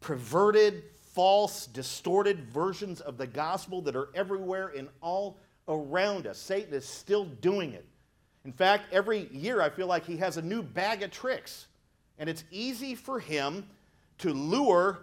[0.00, 0.82] perverted,
[1.14, 6.38] false, distorted versions of the gospel that are everywhere and all around us.
[6.38, 7.86] Satan is still doing it.
[8.44, 11.66] In fact, every year I feel like he has a new bag of tricks.
[12.18, 13.66] And it's easy for him
[14.18, 15.00] to lure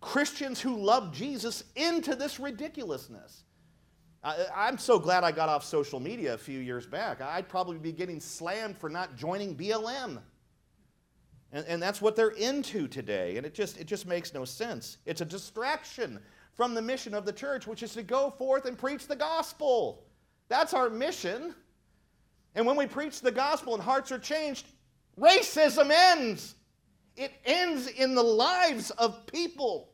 [0.00, 3.44] Christians who love Jesus into this ridiculousness.
[4.24, 7.20] I, am so glad I got off social media a few years back.
[7.20, 10.20] I'd probably be getting slammed for not joining BLM.
[11.52, 13.36] And, and that's what they're into today.
[13.36, 14.98] And it just, it just makes no sense.
[15.04, 16.18] It's a distraction
[16.54, 20.04] from the mission of the church, which is to go forth and preach the gospel.
[20.48, 21.54] That's our mission.
[22.54, 24.66] And when we preach the gospel and hearts are changed,
[25.18, 26.54] racism ends.
[27.16, 29.90] It ends in the lives of people.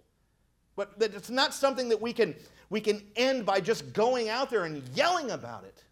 [0.76, 2.36] But that it's not something that we can,
[2.70, 5.82] we can end by just going out there and yelling about it.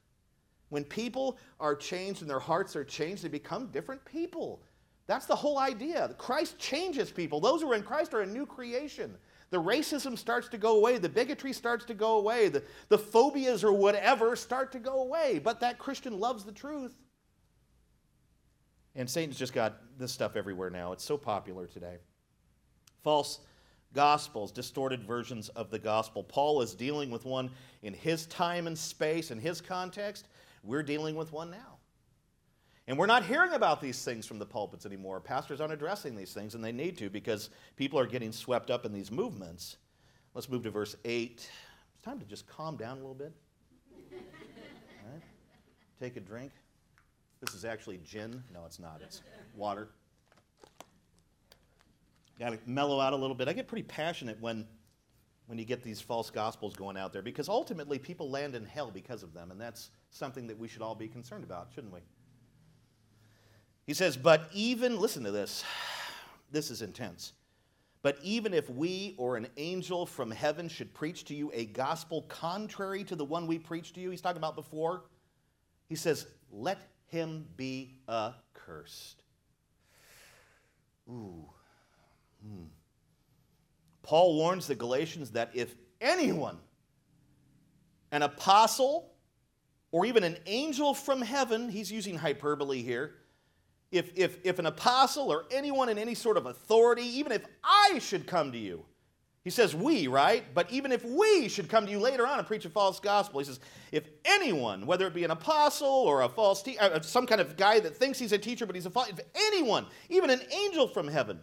[0.68, 4.62] When people are changed and their hearts are changed, they become different people.
[5.06, 6.14] That's the whole idea.
[6.18, 7.40] Christ changes people.
[7.40, 9.16] Those who are in Christ are a new creation.
[9.50, 10.98] The racism starts to go away.
[10.98, 12.48] The bigotry starts to go away.
[12.48, 15.40] The, the phobias or whatever start to go away.
[15.42, 16.96] But that Christian loves the truth.
[18.96, 20.92] And Satan's just got this stuff everywhere now.
[20.92, 21.98] It's so popular today.
[23.04, 23.40] False
[23.92, 26.24] gospels, distorted versions of the gospel.
[26.24, 27.50] Paul is dealing with one
[27.82, 30.26] in his time and space, in his context.
[30.64, 31.75] We're dealing with one now.
[32.88, 35.20] And we're not hearing about these things from the pulpits anymore.
[35.20, 38.84] Pastors aren't addressing these things, and they need to because people are getting swept up
[38.84, 39.76] in these movements.
[40.34, 41.32] Let's move to verse 8.
[41.32, 43.32] It's time to just calm down a little bit.
[45.12, 45.22] Right?
[46.00, 46.50] Take a drink.
[47.40, 48.42] This is actually gin.
[48.52, 49.00] No, it's not.
[49.02, 49.22] It's
[49.54, 49.88] water.
[52.40, 53.46] Got to mellow out a little bit.
[53.46, 54.66] I get pretty passionate when,
[55.46, 58.90] when you get these false gospels going out there because ultimately people land in hell
[58.90, 62.00] because of them, and that's something that we should all be concerned about, shouldn't we?
[63.86, 65.64] He says, But even, listen to this,
[66.50, 67.32] this is intense.
[68.02, 72.22] But even if we or an angel from heaven should preach to you a gospel
[72.22, 75.04] contrary to the one we preached to you, he's talking about before,
[75.88, 79.22] he says, Let him be accursed.
[81.08, 81.46] Ooh.
[82.42, 82.64] Hmm.
[84.02, 86.58] Paul warns the Galatians that if anyone,
[88.12, 89.12] an apostle,
[89.90, 93.14] or even an angel from heaven, he's using hyperbole here,
[93.90, 97.98] if, if, if an apostle or anyone in any sort of authority, even if I
[98.00, 98.84] should come to you,
[99.44, 100.44] he says we, right?
[100.54, 103.38] But even if we should come to you later on and preach a false gospel,
[103.38, 103.60] he says,
[103.92, 107.56] if anyone, whether it be an apostle or a false teacher, uh, some kind of
[107.56, 110.88] guy that thinks he's a teacher but he's a false, if anyone, even an angel
[110.88, 111.38] from heaven,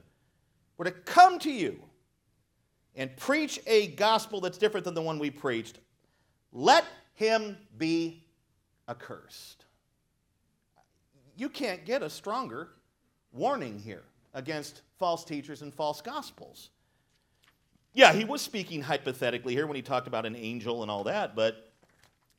[0.77, 1.79] were to come to you
[2.95, 5.79] and preach a gospel that's different than the one we preached,
[6.51, 8.25] let him be
[8.89, 9.63] accursed
[11.36, 12.69] you can't get a stronger
[13.32, 16.69] warning here against false teachers and false gospels.
[17.93, 21.36] Yeah, he was speaking hypothetically here when he talked about an angel and all that,
[21.36, 21.72] but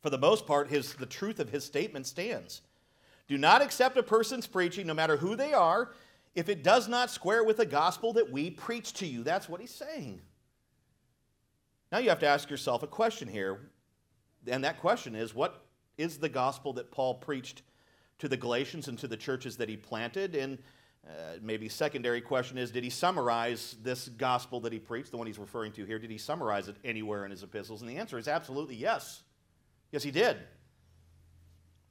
[0.03, 2.63] for the most part, his, the truth of his statement stands.
[3.29, 5.93] Do not accept a person's preaching, no matter who they are,
[6.35, 9.23] if it does not square with the gospel that we preach to you.
[9.23, 10.21] That's what he's saying.
[11.91, 13.71] Now you have to ask yourself a question here,
[14.47, 15.65] and that question is what
[15.97, 17.63] is the gospel that Paul preached
[18.19, 20.35] to the Galatians and to the churches that he planted?
[20.35, 20.59] And
[21.07, 25.27] uh, maybe secondary question is, did he summarize this gospel that he preached, the one
[25.27, 25.99] he's referring to here?
[25.99, 27.83] Did he summarize it anywhere in his epistles?
[27.83, 29.23] And the answer is absolutely yes.
[29.93, 30.39] Yes, he did.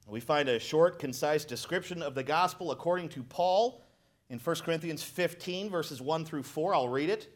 [0.07, 3.83] We find a short, concise description of the gospel according to Paul
[4.29, 6.75] in 1 Corinthians 15, verses 1 through 4.
[6.75, 7.29] I'll read it.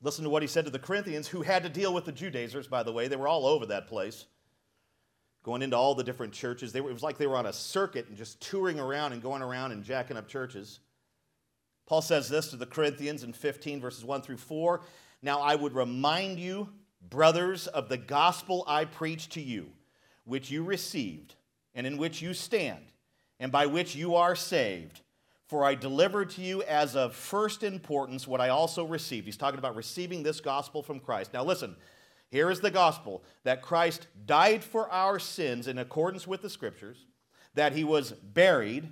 [0.00, 2.68] Listen to what he said to the Corinthians, who had to deal with the Judaizers,
[2.68, 3.08] by the way.
[3.08, 4.26] They were all over that place
[5.42, 6.74] going into all the different churches.
[6.74, 9.42] Were, it was like they were on a circuit and just touring around and going
[9.42, 10.80] around and jacking up churches.
[11.86, 14.80] Paul says this to the Corinthians in 15, verses 1 through 4.
[15.22, 16.68] Now I would remind you,
[17.08, 19.70] brothers, of the gospel I preached to you,
[20.24, 21.34] which you received,
[21.74, 22.92] and in which you stand,
[23.38, 25.00] and by which you are saved.
[25.48, 29.26] For I delivered to you as of first importance what I also received.
[29.26, 31.32] He's talking about receiving this gospel from Christ.
[31.34, 31.74] Now listen,
[32.30, 37.06] here is the gospel that Christ died for our sins in accordance with the scriptures,
[37.54, 38.88] that he was buried,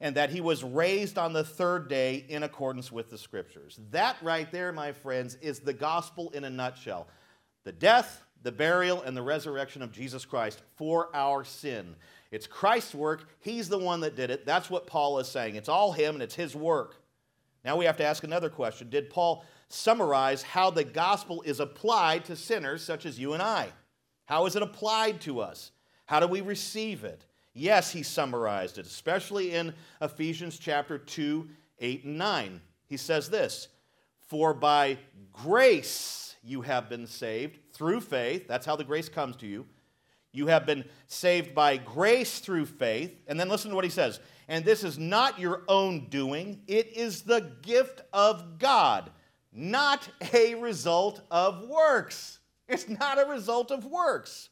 [0.00, 3.80] and that he was raised on the third day in accordance with the scriptures.
[3.90, 7.08] That right there, my friends, is the gospel in a nutshell
[7.64, 11.96] the death, the burial, and the resurrection of Jesus Christ for our sin.
[12.30, 13.30] It's Christ's work.
[13.40, 14.44] He's the one that did it.
[14.44, 15.56] That's what Paul is saying.
[15.56, 16.96] It's all him and it's his work.
[17.64, 22.24] Now we have to ask another question Did Paul summarize how the gospel is applied
[22.26, 23.68] to sinners such as you and I.
[24.26, 25.70] How is it applied to us?
[26.06, 27.24] How do we receive it?
[27.52, 31.48] Yes, he summarized it, especially in Ephesians chapter 2,
[31.78, 32.60] 8, and 9.
[32.86, 33.68] He says this
[34.28, 34.98] For by
[35.32, 38.48] grace you have been saved through faith.
[38.48, 39.66] That's how the grace comes to you.
[40.32, 43.16] You have been saved by grace through faith.
[43.28, 44.18] And then listen to what he says.
[44.48, 49.10] And this is not your own doing, it is the gift of God
[49.54, 52.40] not a result of works.
[52.68, 54.48] It's not a result of works.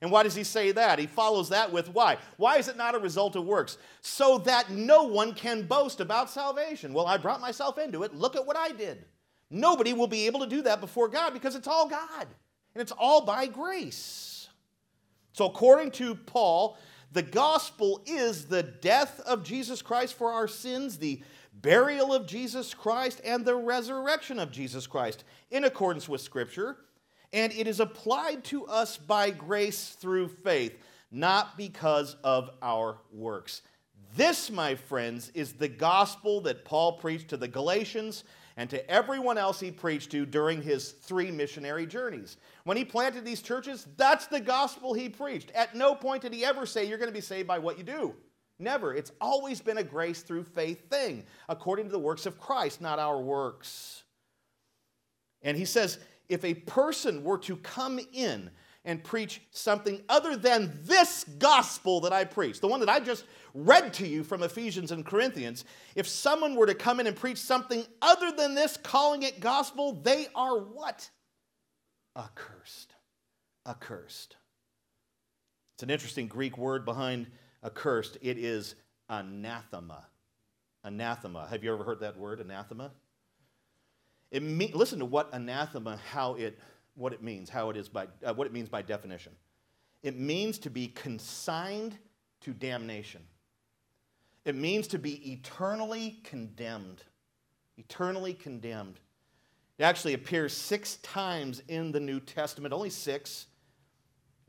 [0.00, 0.98] And why does he say that?
[0.98, 2.18] He follows that with why?
[2.36, 3.78] Why is it not a result of works?
[4.02, 6.92] So that no one can boast about salvation.
[6.92, 8.14] Well, I brought myself into it.
[8.14, 9.04] Look at what I did.
[9.50, 12.26] Nobody will be able to do that before God because it's all God
[12.74, 14.48] and it's all by grace.
[15.32, 16.78] So, according to Paul,
[17.12, 21.22] the gospel is the death of Jesus Christ for our sins, the
[21.60, 26.76] burial of Jesus Christ, and the resurrection of Jesus Christ in accordance with Scripture
[27.32, 30.78] and it is applied to us by grace through faith,
[31.10, 33.62] not because of our works.
[34.16, 38.24] This, my friends, is the gospel that Paul preached to the Galatians
[38.56, 42.38] and to everyone else he preached to during his three missionary journeys.
[42.64, 45.50] When he planted these churches, that's the gospel he preached.
[45.50, 47.84] At no point did he ever say, You're going to be saved by what you
[47.84, 48.14] do.
[48.58, 48.94] Never.
[48.94, 52.98] It's always been a grace through faith thing, according to the works of Christ, not
[52.98, 54.04] our works.
[55.42, 55.98] And he says,
[56.28, 58.50] if a person were to come in
[58.84, 63.24] and preach something other than this gospel that I preach, the one that I just
[63.52, 67.38] read to you from Ephesians and Corinthians, if someone were to come in and preach
[67.38, 71.10] something other than this, calling it gospel, they are what?
[72.16, 72.94] Accursed.
[73.66, 74.36] Accursed.
[75.74, 77.26] It's an interesting Greek word behind
[77.66, 78.16] accursed.
[78.22, 78.76] It is
[79.10, 80.06] anathema.
[80.84, 81.46] Anathema.
[81.50, 82.92] Have you ever heard that word, anathema?
[84.30, 86.58] It mean, listen to what anathema, how it,
[86.94, 89.32] what it means, how it is by, uh, what it means by definition.
[90.02, 91.98] It means to be consigned
[92.42, 93.22] to damnation.
[94.44, 97.02] It means to be eternally condemned.
[97.76, 99.00] Eternally condemned.
[99.78, 103.46] It actually appears six times in the New Testament, only six.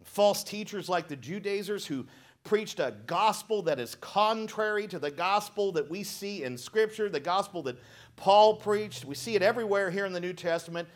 [0.03, 2.05] False teachers like the Judaizers who
[2.47, 7.19] preached a gospel that is contrary to the gospel that we see in Scripture, the
[7.19, 7.77] gospel that
[8.15, 9.03] Paul preached.
[9.03, 10.87] We see it everywhere here in the New Testament.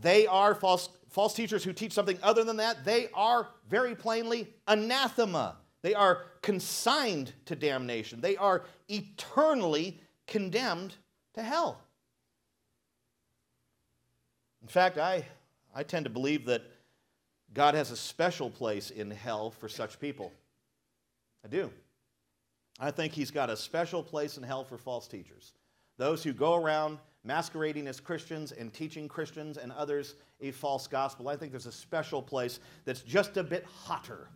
[0.00, 2.84] They are false, false teachers who teach something other than that.
[2.84, 5.58] They are very plainly anathema.
[5.82, 8.20] They are consigned to damnation.
[8.20, 10.96] They are eternally condemned
[11.34, 11.80] to hell.
[14.60, 15.24] In fact, I,
[15.72, 16.62] I tend to believe that
[17.54, 20.32] God has a special place in hell for such people.
[21.48, 21.70] I do.
[22.78, 25.52] I think He's got a special place in hell for false teachers
[25.96, 31.28] those who go around masquerading as Christians and teaching Christians and others a false gospel.
[31.28, 34.28] I think there's a special place that's just a bit hotter.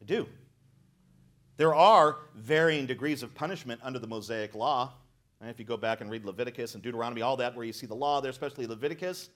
[0.00, 0.28] I do.
[1.56, 4.92] There are varying degrees of punishment under the Mosaic law.
[5.40, 7.86] And if you go back and read Leviticus and Deuteronomy, all that, where you see
[7.86, 9.30] the law there, especially Leviticus.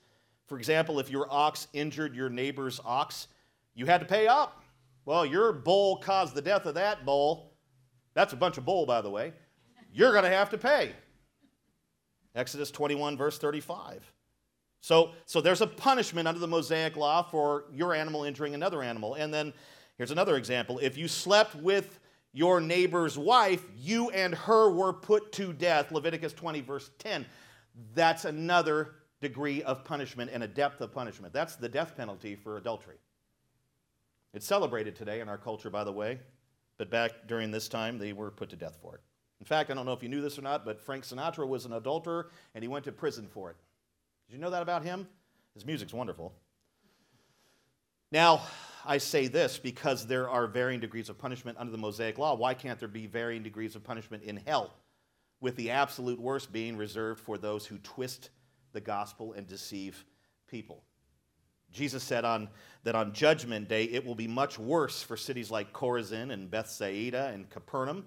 [0.47, 3.27] For example, if your ox injured your neighbor's ox,
[3.75, 4.63] you had to pay up.
[5.05, 7.53] Well, your bull caused the death of that bull.
[8.13, 9.33] That's a bunch of bull, by the way.
[9.91, 10.93] You're going to have to pay.
[12.35, 14.11] Exodus 21, verse 35.
[14.81, 19.15] So, so there's a punishment under the Mosaic law for your animal injuring another animal.
[19.15, 19.53] And then
[19.97, 20.79] here's another example.
[20.79, 21.99] If you slept with
[22.31, 25.91] your neighbor's wife, you and her were put to death.
[25.91, 27.25] Leviticus 20, verse 10.
[27.93, 31.33] That's another degree of punishment and a depth of punishment.
[31.33, 32.97] That's the death penalty for adultery.
[34.39, 36.17] It's celebrated today in our culture, by the way,
[36.77, 39.01] but back during this time, they were put to death for it.
[39.41, 41.65] In fact, I don't know if you knew this or not, but Frank Sinatra was
[41.65, 43.57] an adulterer and he went to prison for it.
[44.25, 45.09] Did you know that about him?
[45.55, 46.31] His music's wonderful.
[48.13, 48.43] Now,
[48.85, 52.33] I say this because there are varying degrees of punishment under the Mosaic Law.
[52.33, 54.73] Why can't there be varying degrees of punishment in hell?
[55.41, 58.29] With the absolute worst being reserved for those who twist
[58.71, 60.05] the gospel and deceive
[60.47, 60.85] people.
[61.71, 62.49] Jesus said on,
[62.83, 67.31] that on Judgment Day it will be much worse for cities like Chorazin and Bethsaida
[67.33, 68.05] and Capernaum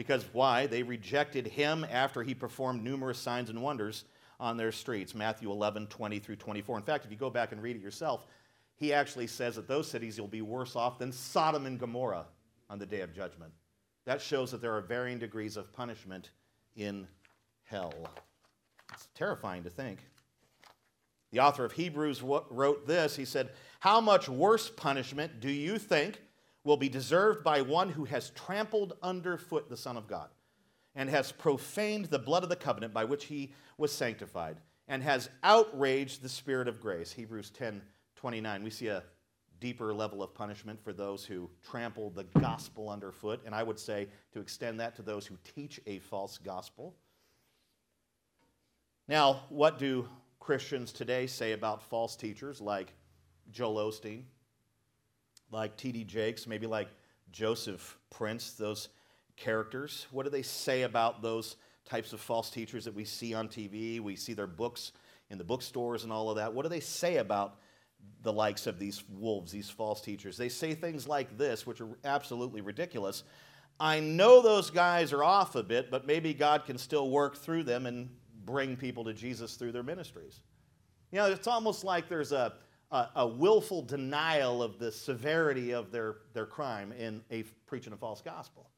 [0.00, 0.66] because why?
[0.66, 4.04] They rejected him after he performed numerous signs and wonders
[4.40, 5.14] on their streets.
[5.14, 6.78] Matthew 11, 20 through 24.
[6.78, 8.24] In fact, if you go back and read it yourself,
[8.76, 12.24] he actually says that those cities will be worse off than Sodom and Gomorrah
[12.70, 13.52] on the day of judgment.
[14.06, 16.30] That shows that there are varying degrees of punishment
[16.76, 17.06] in
[17.64, 17.92] hell.
[18.94, 19.98] It's terrifying to think.
[21.32, 23.16] The author of Hebrews wrote this.
[23.16, 26.20] He said, How much worse punishment do you think
[26.64, 30.28] will be deserved by one who has trampled underfoot the Son of God
[30.94, 34.56] and has profaned the blood of the covenant by which he was sanctified
[34.88, 37.12] and has outraged the Spirit of grace.
[37.12, 37.82] Hebrews 10
[38.16, 38.62] 29.
[38.62, 39.02] We see a
[39.60, 44.08] deeper level of punishment for those who trample the gospel underfoot, and I would say
[44.32, 46.94] to extend that to those who teach a false gospel.
[49.08, 50.06] Now, what do
[50.40, 52.92] Christians today say about false teachers like
[53.52, 54.22] Joel Osteen,
[55.52, 56.04] like T.D.
[56.04, 56.88] Jakes, maybe like
[57.30, 58.88] Joseph Prince, those
[59.36, 60.06] characters?
[60.10, 64.00] What do they say about those types of false teachers that we see on TV?
[64.00, 64.92] We see their books
[65.30, 66.52] in the bookstores and all of that.
[66.52, 67.56] What do they say about
[68.22, 70.36] the likes of these wolves, these false teachers.
[70.36, 73.24] They say things like this, which are absolutely ridiculous.
[73.78, 77.62] I know those guys are off a bit, but maybe God can still work through
[77.62, 78.10] them and
[78.50, 80.40] bring people to Jesus through their ministries.
[81.12, 82.54] You know, it's almost like there's a,
[82.90, 87.96] a, a willful denial of the severity of their, their crime in a, preaching a
[87.96, 88.70] false gospel.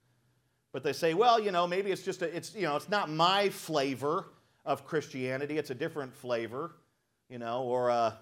[0.73, 3.11] But they say, well, you know, maybe it's just a, it's, you know, it's not
[3.11, 4.27] my flavor
[4.65, 6.77] of Christianity, it's a different flavor,
[7.29, 8.13] you know, or uh,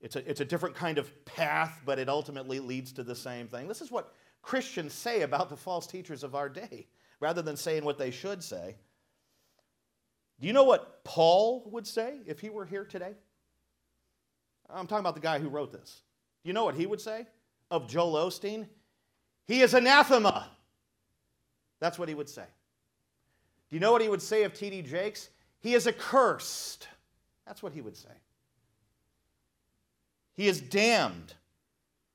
[0.00, 3.46] it's, a, it's a different kind of path, but it ultimately leads to the same
[3.48, 3.68] thing.
[3.68, 4.12] This is what
[4.42, 6.86] Christians say about the false teachers of our day,
[7.20, 8.76] rather than saying what they should say.
[10.40, 13.14] Do you know what Paul would say if he were here today?
[14.68, 16.02] I'm talking about the guy who wrote this.
[16.42, 17.26] Do you know what he would say
[17.70, 18.66] of Joel Osteen?
[19.46, 20.48] He is anathema.
[21.80, 22.44] That's what he would say.
[23.70, 24.82] Do you know what he would say of T.D.
[24.82, 25.28] Jakes?
[25.60, 26.88] He is accursed.
[27.46, 28.10] That's what he would say.
[30.34, 31.34] He is damned.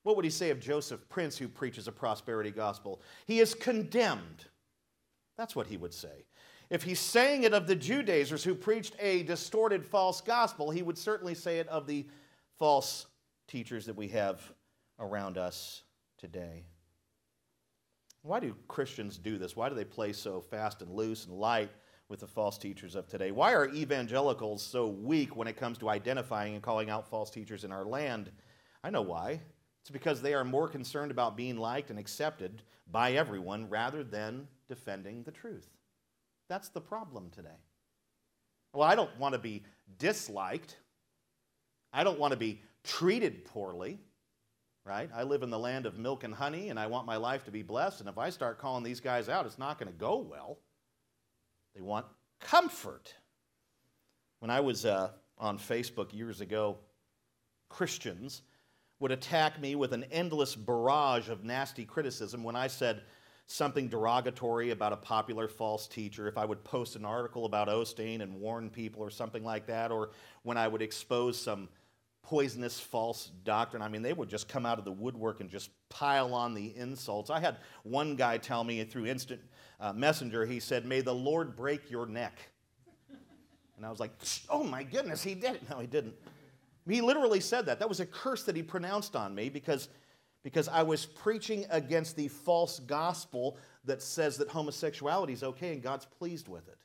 [0.04, 3.02] What would he say of Joseph Prince, who preaches a prosperity gospel?
[3.26, 4.46] He is condemned.
[5.38, 6.26] That's what he would say.
[6.70, 10.98] If he's saying it of the Judaizers who preached a distorted false gospel, he would
[10.98, 12.06] certainly say it of the
[12.58, 13.08] false
[13.48, 14.40] teachers that we have
[15.00, 15.84] around us
[16.18, 16.66] today.
[18.22, 19.56] Why do Christians do this?
[19.56, 21.72] Why do they play so fast and loose and light
[22.10, 23.32] with the false teachers of today?
[23.32, 27.64] Why are evangelicals so weak when it comes to identifying and calling out false teachers
[27.64, 28.32] in our land?
[28.84, 29.42] I know why.
[29.82, 32.62] It's because they are more concerned about being liked and accepted
[32.92, 35.79] by everyone rather than defending the truth.
[36.50, 37.50] That's the problem today.
[38.74, 39.64] Well, I don't want to be
[39.98, 40.78] disliked.
[41.94, 44.00] I don't want to be treated poorly,
[44.86, 45.10] right?
[45.16, 47.52] I live in the land of milk and honey and I want my life to
[47.52, 48.02] be blessed.
[48.02, 50.60] And if I start calling these guys out, it's not going to go well.
[51.76, 52.06] They want
[52.40, 53.14] comfort.
[54.40, 56.78] When I was uh, on Facebook years ago,
[57.70, 58.42] Christians
[59.00, 63.02] would attack me with an endless barrage of nasty criticism when I said
[63.52, 68.22] something derogatory about a popular false teacher, if I would post an article about Osteen
[68.22, 70.12] and warn people or something like that, or
[70.44, 71.68] when I would expose some
[72.22, 73.82] poisonous false doctrine.
[73.82, 76.78] I mean, they would just come out of the woodwork and just pile on the
[76.78, 77.32] insults.
[77.32, 79.42] I had one guy tell me through instant
[79.80, 82.38] uh, messenger, he said, May the Lord break your neck.
[83.78, 84.12] And I was like,
[84.48, 85.70] Oh my goodness, he did it.
[85.70, 86.14] No, he didn't.
[86.88, 87.80] He literally said that.
[87.80, 89.90] That was a curse that he pronounced on me because,
[90.44, 95.82] because I was preaching against the false gospel that says that homosexuality is okay and
[95.82, 96.78] God's pleased with it.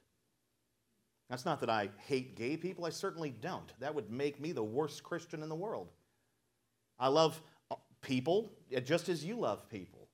[1.30, 3.72] That's not that I hate gay people, I certainly don't.
[3.80, 5.90] That would make me the worst Christian in the world.
[6.98, 7.40] I love
[7.70, 10.08] uh, people uh, just as you love people.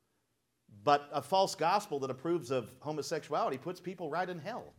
[0.84, 4.72] But a false gospel that approves of homosexuality puts people right in hell.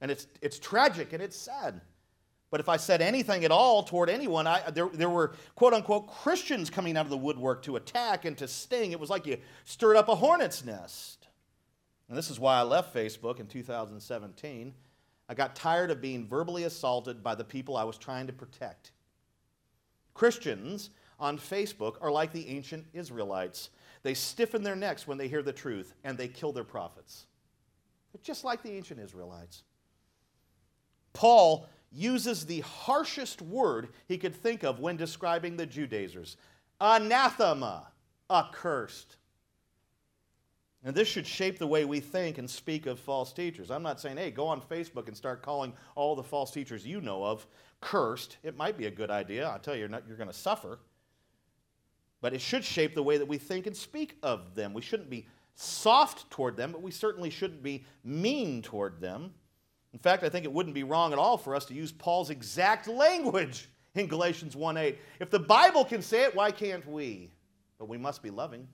[0.00, 1.80] And it's, it's tragic and it's sad.
[2.54, 6.06] But if I said anything at all toward anyone, I, there, there were quote unquote
[6.06, 8.92] Christians coming out of the woodwork to attack and to sting.
[8.92, 11.26] It was like you stirred up a hornet's nest.
[12.08, 14.72] And this is why I left Facebook in 2017.
[15.28, 18.92] I got tired of being verbally assaulted by the people I was trying to protect.
[20.14, 23.70] Christians on Facebook are like the ancient Israelites.
[24.04, 27.26] They stiffen their necks when they hear the truth and they kill their prophets.
[28.12, 29.64] They're just like the ancient Israelites.
[31.14, 36.36] Paul uses the harshest word he could think of when describing the Judaizers
[36.80, 37.88] anathema,
[38.30, 39.16] accursed.
[40.84, 43.70] And this should shape the way we think and speak of false teachers.
[43.70, 47.00] I'm not saying, hey, go on Facebook and start calling all the false teachers you
[47.00, 47.46] know of
[47.80, 48.36] cursed.
[48.42, 49.48] It might be a good idea.
[49.48, 50.80] I'll tell you, you're, you're going to suffer.
[52.20, 54.74] But it should shape the way that we think and speak of them.
[54.74, 59.32] We shouldn't be soft toward them, but we certainly shouldn't be mean toward them.
[59.94, 62.28] In fact, I think it wouldn't be wrong at all for us to use Paul's
[62.28, 64.98] exact language in Galatians 1:8.
[65.20, 67.30] If the Bible can say it, why can't we?
[67.78, 68.68] But we must be loving.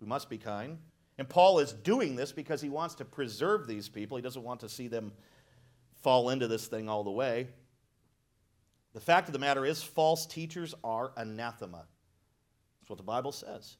[0.00, 0.78] We must be kind.
[1.18, 4.16] And Paul is doing this because he wants to preserve these people.
[4.16, 5.12] He doesn't want to see them
[6.02, 7.48] fall into this thing all the way.
[8.92, 11.84] The fact of the matter is, false teachers are anathema.
[12.80, 13.76] That's what the Bible says.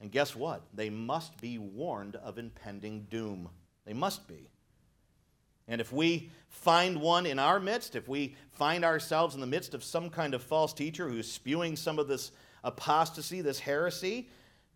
[0.00, 0.62] And guess what?
[0.72, 3.50] They must be warned of impending doom.
[3.84, 4.48] They must be.
[5.68, 9.74] And if we find one in our midst, if we find ourselves in the midst
[9.74, 12.32] of some kind of false teacher who's spewing some of this
[12.64, 14.28] apostasy, this heresy,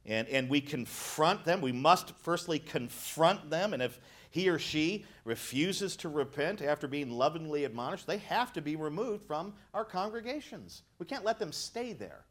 [0.05, 1.61] and, and we confront them.
[1.61, 3.72] We must firstly confront them.
[3.72, 3.99] And if
[4.30, 9.26] he or she refuses to repent after being lovingly admonished, they have to be removed
[9.26, 10.82] from our congregations.
[10.99, 12.24] We can't let them stay there.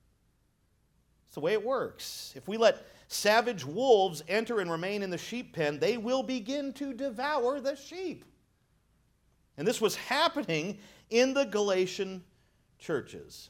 [1.25, 2.33] It's the way it works.
[2.35, 6.71] If we let savage wolves enter and remain in the sheep pen, they will begin
[6.73, 8.23] to devour the sheep.
[9.57, 10.79] And this was happening
[11.09, 12.23] in the Galatian
[12.79, 13.49] churches.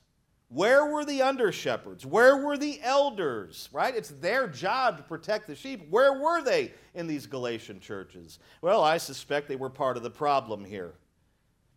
[0.50, 2.06] Where were the under shepherds?
[2.06, 3.68] Where were the elders?
[3.74, 3.96] Right?
[3.96, 5.90] It's their job to protect the sheep.
[5.90, 8.40] Where were they in these Galatian churches?
[8.62, 10.94] Well, I suspect they were part of the problem here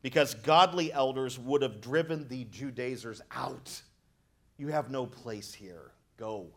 [0.03, 3.83] because godly elders would have driven the Judaizers out.
[4.59, 5.93] You have no place here.
[6.19, 6.49] Go.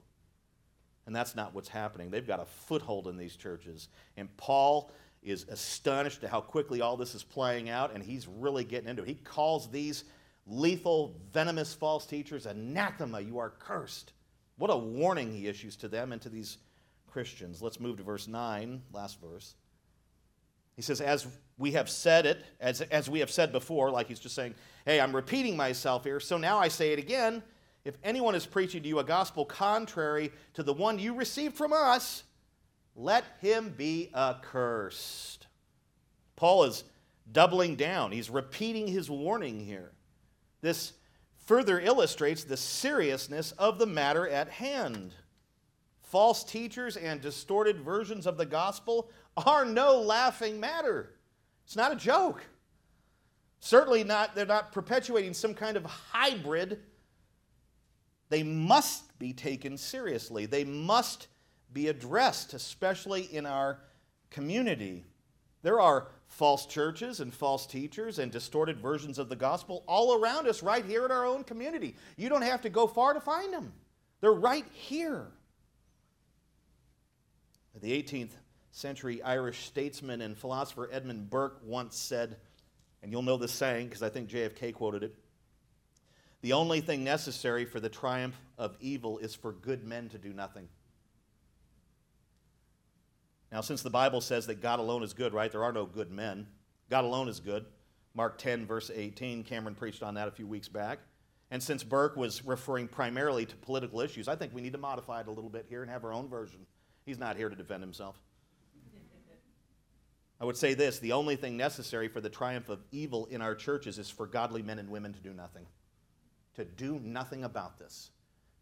[1.06, 2.12] And that's not what's happening.
[2.12, 3.88] They've got a foothold in these churches.
[4.18, 4.92] And Paul
[5.24, 9.04] is astonished at how quickly all this is playing out, and he's really getting into
[9.04, 9.08] it.
[9.08, 10.04] He calls these
[10.48, 14.14] lethal, venomous false teachers anathema, you are cursed.
[14.58, 16.58] What a warning he issues to them and to these
[17.08, 17.62] Christians.
[17.62, 19.56] Let's move to verse 9, last verse.
[20.76, 24.20] He says, As we have said it, as, as we have said before, like he's
[24.20, 24.56] just saying,
[24.86, 27.44] Hey, I'm repeating myself here, so now I say it again.
[27.84, 31.74] If anyone is preaching to you a gospel contrary to the one you received from
[31.74, 32.24] us,
[32.96, 35.48] let him be accursed.
[36.36, 36.84] Paul is
[37.32, 38.12] doubling down.
[38.12, 39.92] He's repeating his warning here.
[40.62, 40.94] This
[41.46, 45.14] further illustrates the seriousness of the matter at hand.
[46.02, 51.14] False teachers and distorted versions of the gospel are no laughing matter.
[51.66, 52.44] It's not a joke.
[53.62, 56.80] Certainly not, they're not perpetuating some kind of hybrid.
[58.30, 60.46] They must be taken seriously.
[60.48, 61.28] They must
[61.74, 63.80] be addressed, especially in our
[64.30, 65.06] community.
[65.62, 70.48] There are false churches and false teachers and distorted versions of the gospel all around
[70.48, 71.96] us, right here in our own community.
[72.18, 73.74] You don't have to go far to find them,
[74.22, 75.28] they're right here.
[77.82, 78.32] The 18th
[78.72, 82.38] century Irish statesman and philosopher Edmund Burke once said,
[83.02, 85.16] and you'll know this saying because I think JFK quoted it
[86.42, 90.34] the only thing necessary for the triumph of evil is for good men to do
[90.34, 90.68] nothing.
[93.52, 95.52] Now, since the Bible says that God alone is good, right?
[95.52, 96.48] There are no good men.
[96.90, 97.66] God alone is good.
[98.14, 99.44] Mark 10, verse 18.
[99.44, 101.00] Cameron preached on that a few weeks back.
[101.50, 105.20] And since Burke was referring primarily to political issues, I think we need to modify
[105.20, 106.66] it a little bit here and have our own version.
[107.06, 108.16] He's not here to defend himself.
[110.40, 113.54] I would say this the only thing necessary for the triumph of evil in our
[113.54, 115.66] churches is for godly men and women to do nothing.
[116.56, 118.12] To do nothing about this.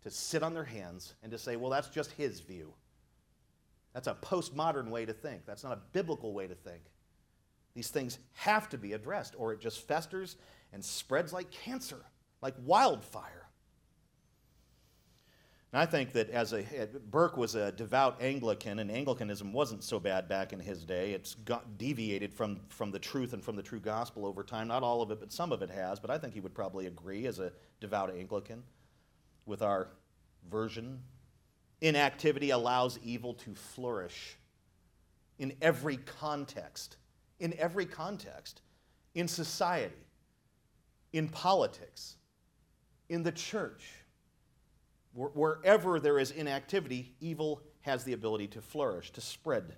[0.03, 2.73] To sit on their hands and to say, well, that's just his view.
[3.93, 5.45] That's a postmodern way to think.
[5.45, 6.81] That's not a biblical way to think.
[7.73, 10.37] These things have to be addressed, or it just festers
[10.73, 12.03] and spreads like cancer,
[12.41, 13.47] like wildfire.
[15.71, 19.83] And I think that as a eh, Burke was a devout Anglican, and Anglicanism wasn't
[19.83, 21.11] so bad back in his day.
[21.11, 24.67] It's got deviated from, from the truth and from the true gospel over time.
[24.67, 25.99] Not all of it, but some of it has.
[25.99, 28.63] But I think he would probably agree as a devout Anglican
[29.45, 29.89] with our
[30.49, 31.01] version
[31.81, 34.37] Inactivity allows evil to flourish
[35.37, 36.97] in every context.
[37.39, 38.61] In every context.
[39.15, 40.05] In society,
[41.13, 42.17] in politics,
[43.09, 43.83] in the church.
[45.13, 49.75] Wherever there is inactivity, evil has the ability to flourish, to spread.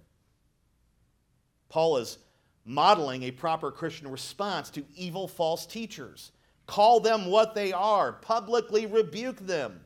[1.70, 2.18] Paul is
[2.66, 6.34] modeling a proper Christian response to evil false teachers.
[6.68, 9.80] Call them what they are, publicly rebuke them.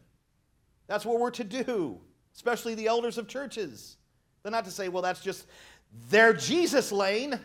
[0.87, 1.99] That's what we're to do,
[2.35, 3.97] especially the elders of churches.
[4.43, 5.47] They're not to say, well, that's just
[6.09, 7.39] their Jesus lane.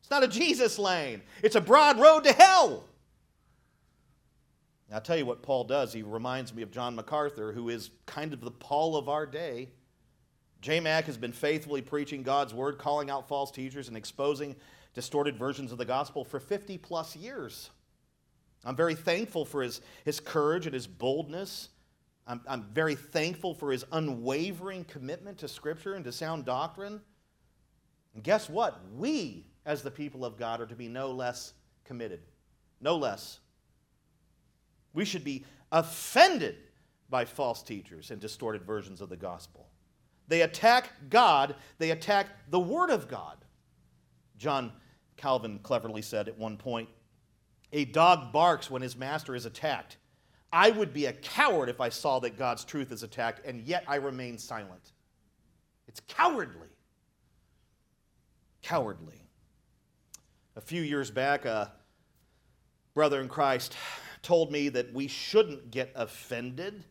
[0.00, 2.84] It's not a Jesus lane, it's a broad road to hell.
[4.92, 5.92] I'll tell you what Paul does.
[5.92, 9.68] He reminds me of John MacArthur, who is kind of the Paul of our day.
[10.60, 10.78] J.
[10.78, 14.54] Mac has been faithfully preaching God's word, calling out false teachers, and exposing
[14.94, 17.70] distorted versions of the gospel for 50 plus years.
[18.64, 21.68] I'm very thankful for his, his courage and his boldness
[22.26, 27.00] I'm, I'm very thankful for his unwavering commitment to Scripture and to sound doctrine.
[28.14, 28.80] And guess what?
[28.94, 31.52] We, as the people of God, are to be no less
[31.84, 32.20] committed.
[32.80, 33.38] No less.
[34.92, 36.56] We should be offended
[37.08, 39.68] by false teachers and distorted versions of the gospel.
[40.28, 43.36] They attack God, they attack the Word of God.
[44.36, 44.72] John
[45.16, 46.88] Calvin cleverly said at one point
[47.72, 49.98] A dog barks when his master is attacked.
[50.56, 53.84] I would be a coward if I saw that God's truth is attacked, and yet
[53.86, 54.92] I remain silent.
[55.86, 56.70] It's cowardly.
[58.62, 59.20] Cowardly.
[60.56, 61.72] A few years back, a
[62.94, 63.76] brother in Christ
[64.22, 66.84] told me that we shouldn't get offended.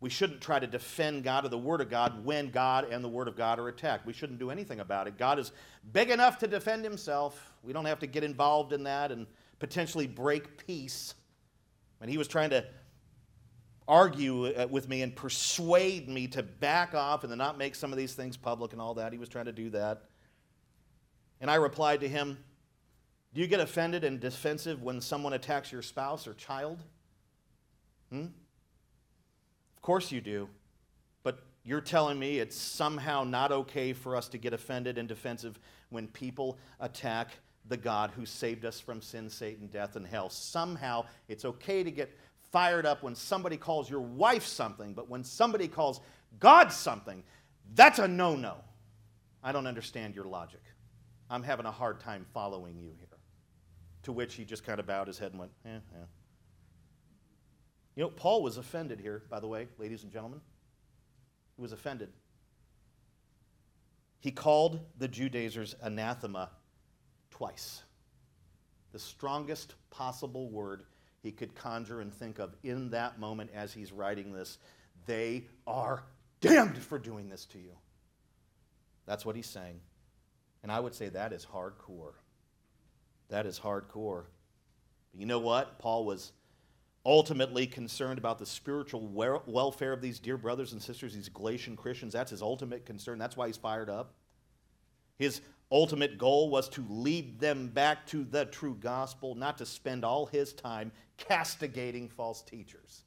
[0.00, 3.08] We shouldn't try to defend God or the Word of God when God and the
[3.10, 4.06] Word of God are attacked.
[4.06, 5.18] We shouldn't do anything about it.
[5.18, 5.52] God is
[5.92, 7.52] big enough to defend himself.
[7.62, 9.26] We don't have to get involved in that and
[9.58, 11.14] potentially break peace.
[12.00, 12.64] And he was trying to
[13.86, 17.92] argue uh, with me and persuade me to back off and to not make some
[17.92, 19.12] of these things public and all that.
[19.12, 20.04] He was trying to do that.
[21.40, 22.38] And I replied to him,
[23.34, 26.82] Do you get offended and defensive when someone attacks your spouse or child?
[28.10, 28.26] Hmm?
[29.76, 30.48] Of course you do.
[31.22, 35.58] But you're telling me it's somehow not okay for us to get offended and defensive
[35.90, 37.30] when people attack
[37.66, 40.28] the God who saved us from sin, Satan, death, and hell.
[40.28, 42.16] Somehow it's okay to get
[42.54, 46.00] fired up when somebody calls your wife something, but when somebody calls
[46.38, 47.24] God something,
[47.74, 48.58] that's a no no.
[49.42, 50.60] I don't understand your logic.
[51.28, 53.08] I'm having a hard time following you here.
[54.04, 56.04] To which he just kind of bowed his head and went, eh, eh.
[57.96, 60.40] You know, Paul was offended here, by the way, ladies and gentlemen.
[61.56, 62.10] He was offended.
[64.20, 66.50] He called the Judaizers anathema
[67.32, 67.82] twice.
[68.92, 70.84] The strongest possible word
[71.24, 74.58] he could conjure and think of in that moment as he's writing this.
[75.06, 76.04] They are
[76.42, 77.72] damned for doing this to you.
[79.06, 79.80] That's what he's saying.
[80.62, 82.12] And I would say that is hardcore.
[83.30, 84.24] That is hardcore.
[85.12, 85.78] But you know what?
[85.78, 86.32] Paul was
[87.06, 89.08] ultimately concerned about the spiritual
[89.46, 92.12] welfare of these dear brothers and sisters, these Galatian Christians.
[92.12, 93.18] That's his ultimate concern.
[93.18, 94.12] That's why he's fired up.
[95.16, 95.40] His
[95.74, 100.24] ultimate goal was to lead them back to the true gospel, not to spend all
[100.24, 103.02] his time castigating false teachers.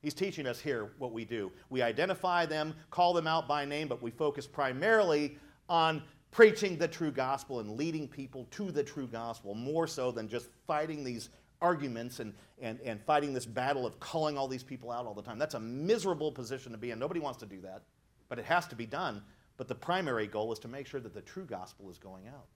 [0.00, 1.50] He's teaching us here what we do.
[1.70, 5.36] We identify them, call them out by name, but we focus primarily
[5.68, 10.28] on preaching the true gospel and leading people to the true gospel, more so than
[10.28, 14.92] just fighting these arguments and, and, and fighting this battle of calling all these people
[14.92, 15.38] out all the time.
[15.38, 16.98] That's a miserable position to be in.
[16.98, 17.82] Nobody wants to do that,
[18.28, 19.22] but it has to be done
[19.56, 22.46] but the primary goal is to make sure that the true gospel is going out.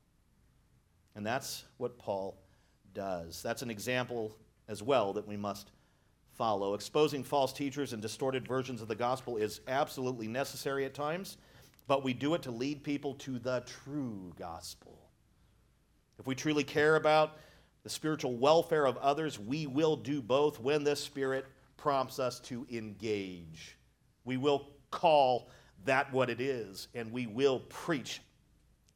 [1.15, 2.37] And that's what Paul
[2.95, 3.43] does.
[3.43, 4.37] That's an example
[4.69, 5.71] as well that we must
[6.35, 6.75] follow.
[6.75, 11.37] Exposing false teachers and distorted versions of the gospel is absolutely necessary at times,
[11.87, 14.99] but we do it to lead people to the true gospel.
[16.19, 17.39] If we truly care about
[17.83, 21.47] the spiritual welfare of others, we will do both when the Spirit
[21.77, 23.77] prompts us to engage.
[24.25, 25.51] We will call
[25.85, 28.21] that what it is, and we will preach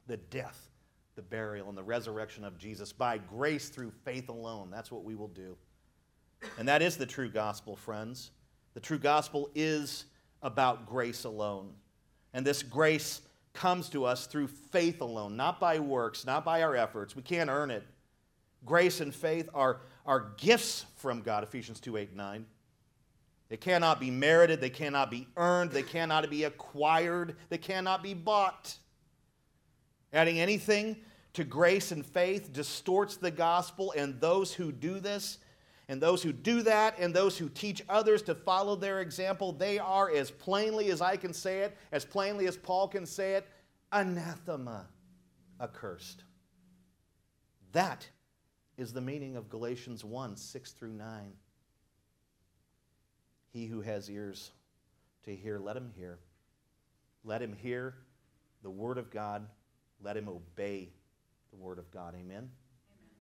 [0.07, 0.69] the death,
[1.15, 4.69] the burial, and the resurrection of Jesus by grace through faith alone.
[4.71, 5.55] That's what we will do.
[6.57, 8.31] And that is the true gospel, friends.
[8.73, 10.05] The true gospel is
[10.41, 11.73] about grace alone.
[12.33, 13.21] And this grace
[13.53, 17.15] comes to us through faith alone, not by works, not by our efforts.
[17.15, 17.83] We can't earn it.
[18.65, 22.45] Grace and faith are, are gifts from God, Ephesians 2 8 9.
[23.53, 28.15] They cannot be merited, they cannot be earned, they cannot be acquired, they cannot be
[28.15, 28.75] bought.
[30.11, 30.95] Adding anything
[31.33, 35.37] to grace and faith distorts the gospel, and those who do this,
[35.87, 39.77] and those who do that, and those who teach others to follow their example, they
[39.77, 43.47] are, as plainly as I can say it, as plainly as Paul can say it,
[43.91, 44.87] anathema,
[45.61, 46.23] accursed.
[47.71, 48.09] That
[48.77, 51.33] is the meaning of Galatians 1 6 through 9.
[53.53, 54.51] He who has ears
[55.25, 56.17] to hear, let him hear.
[57.23, 57.93] Let him hear
[58.63, 59.47] the word of God.
[60.01, 60.89] Let him obey
[61.51, 62.15] the word of God.
[62.19, 62.49] Amen.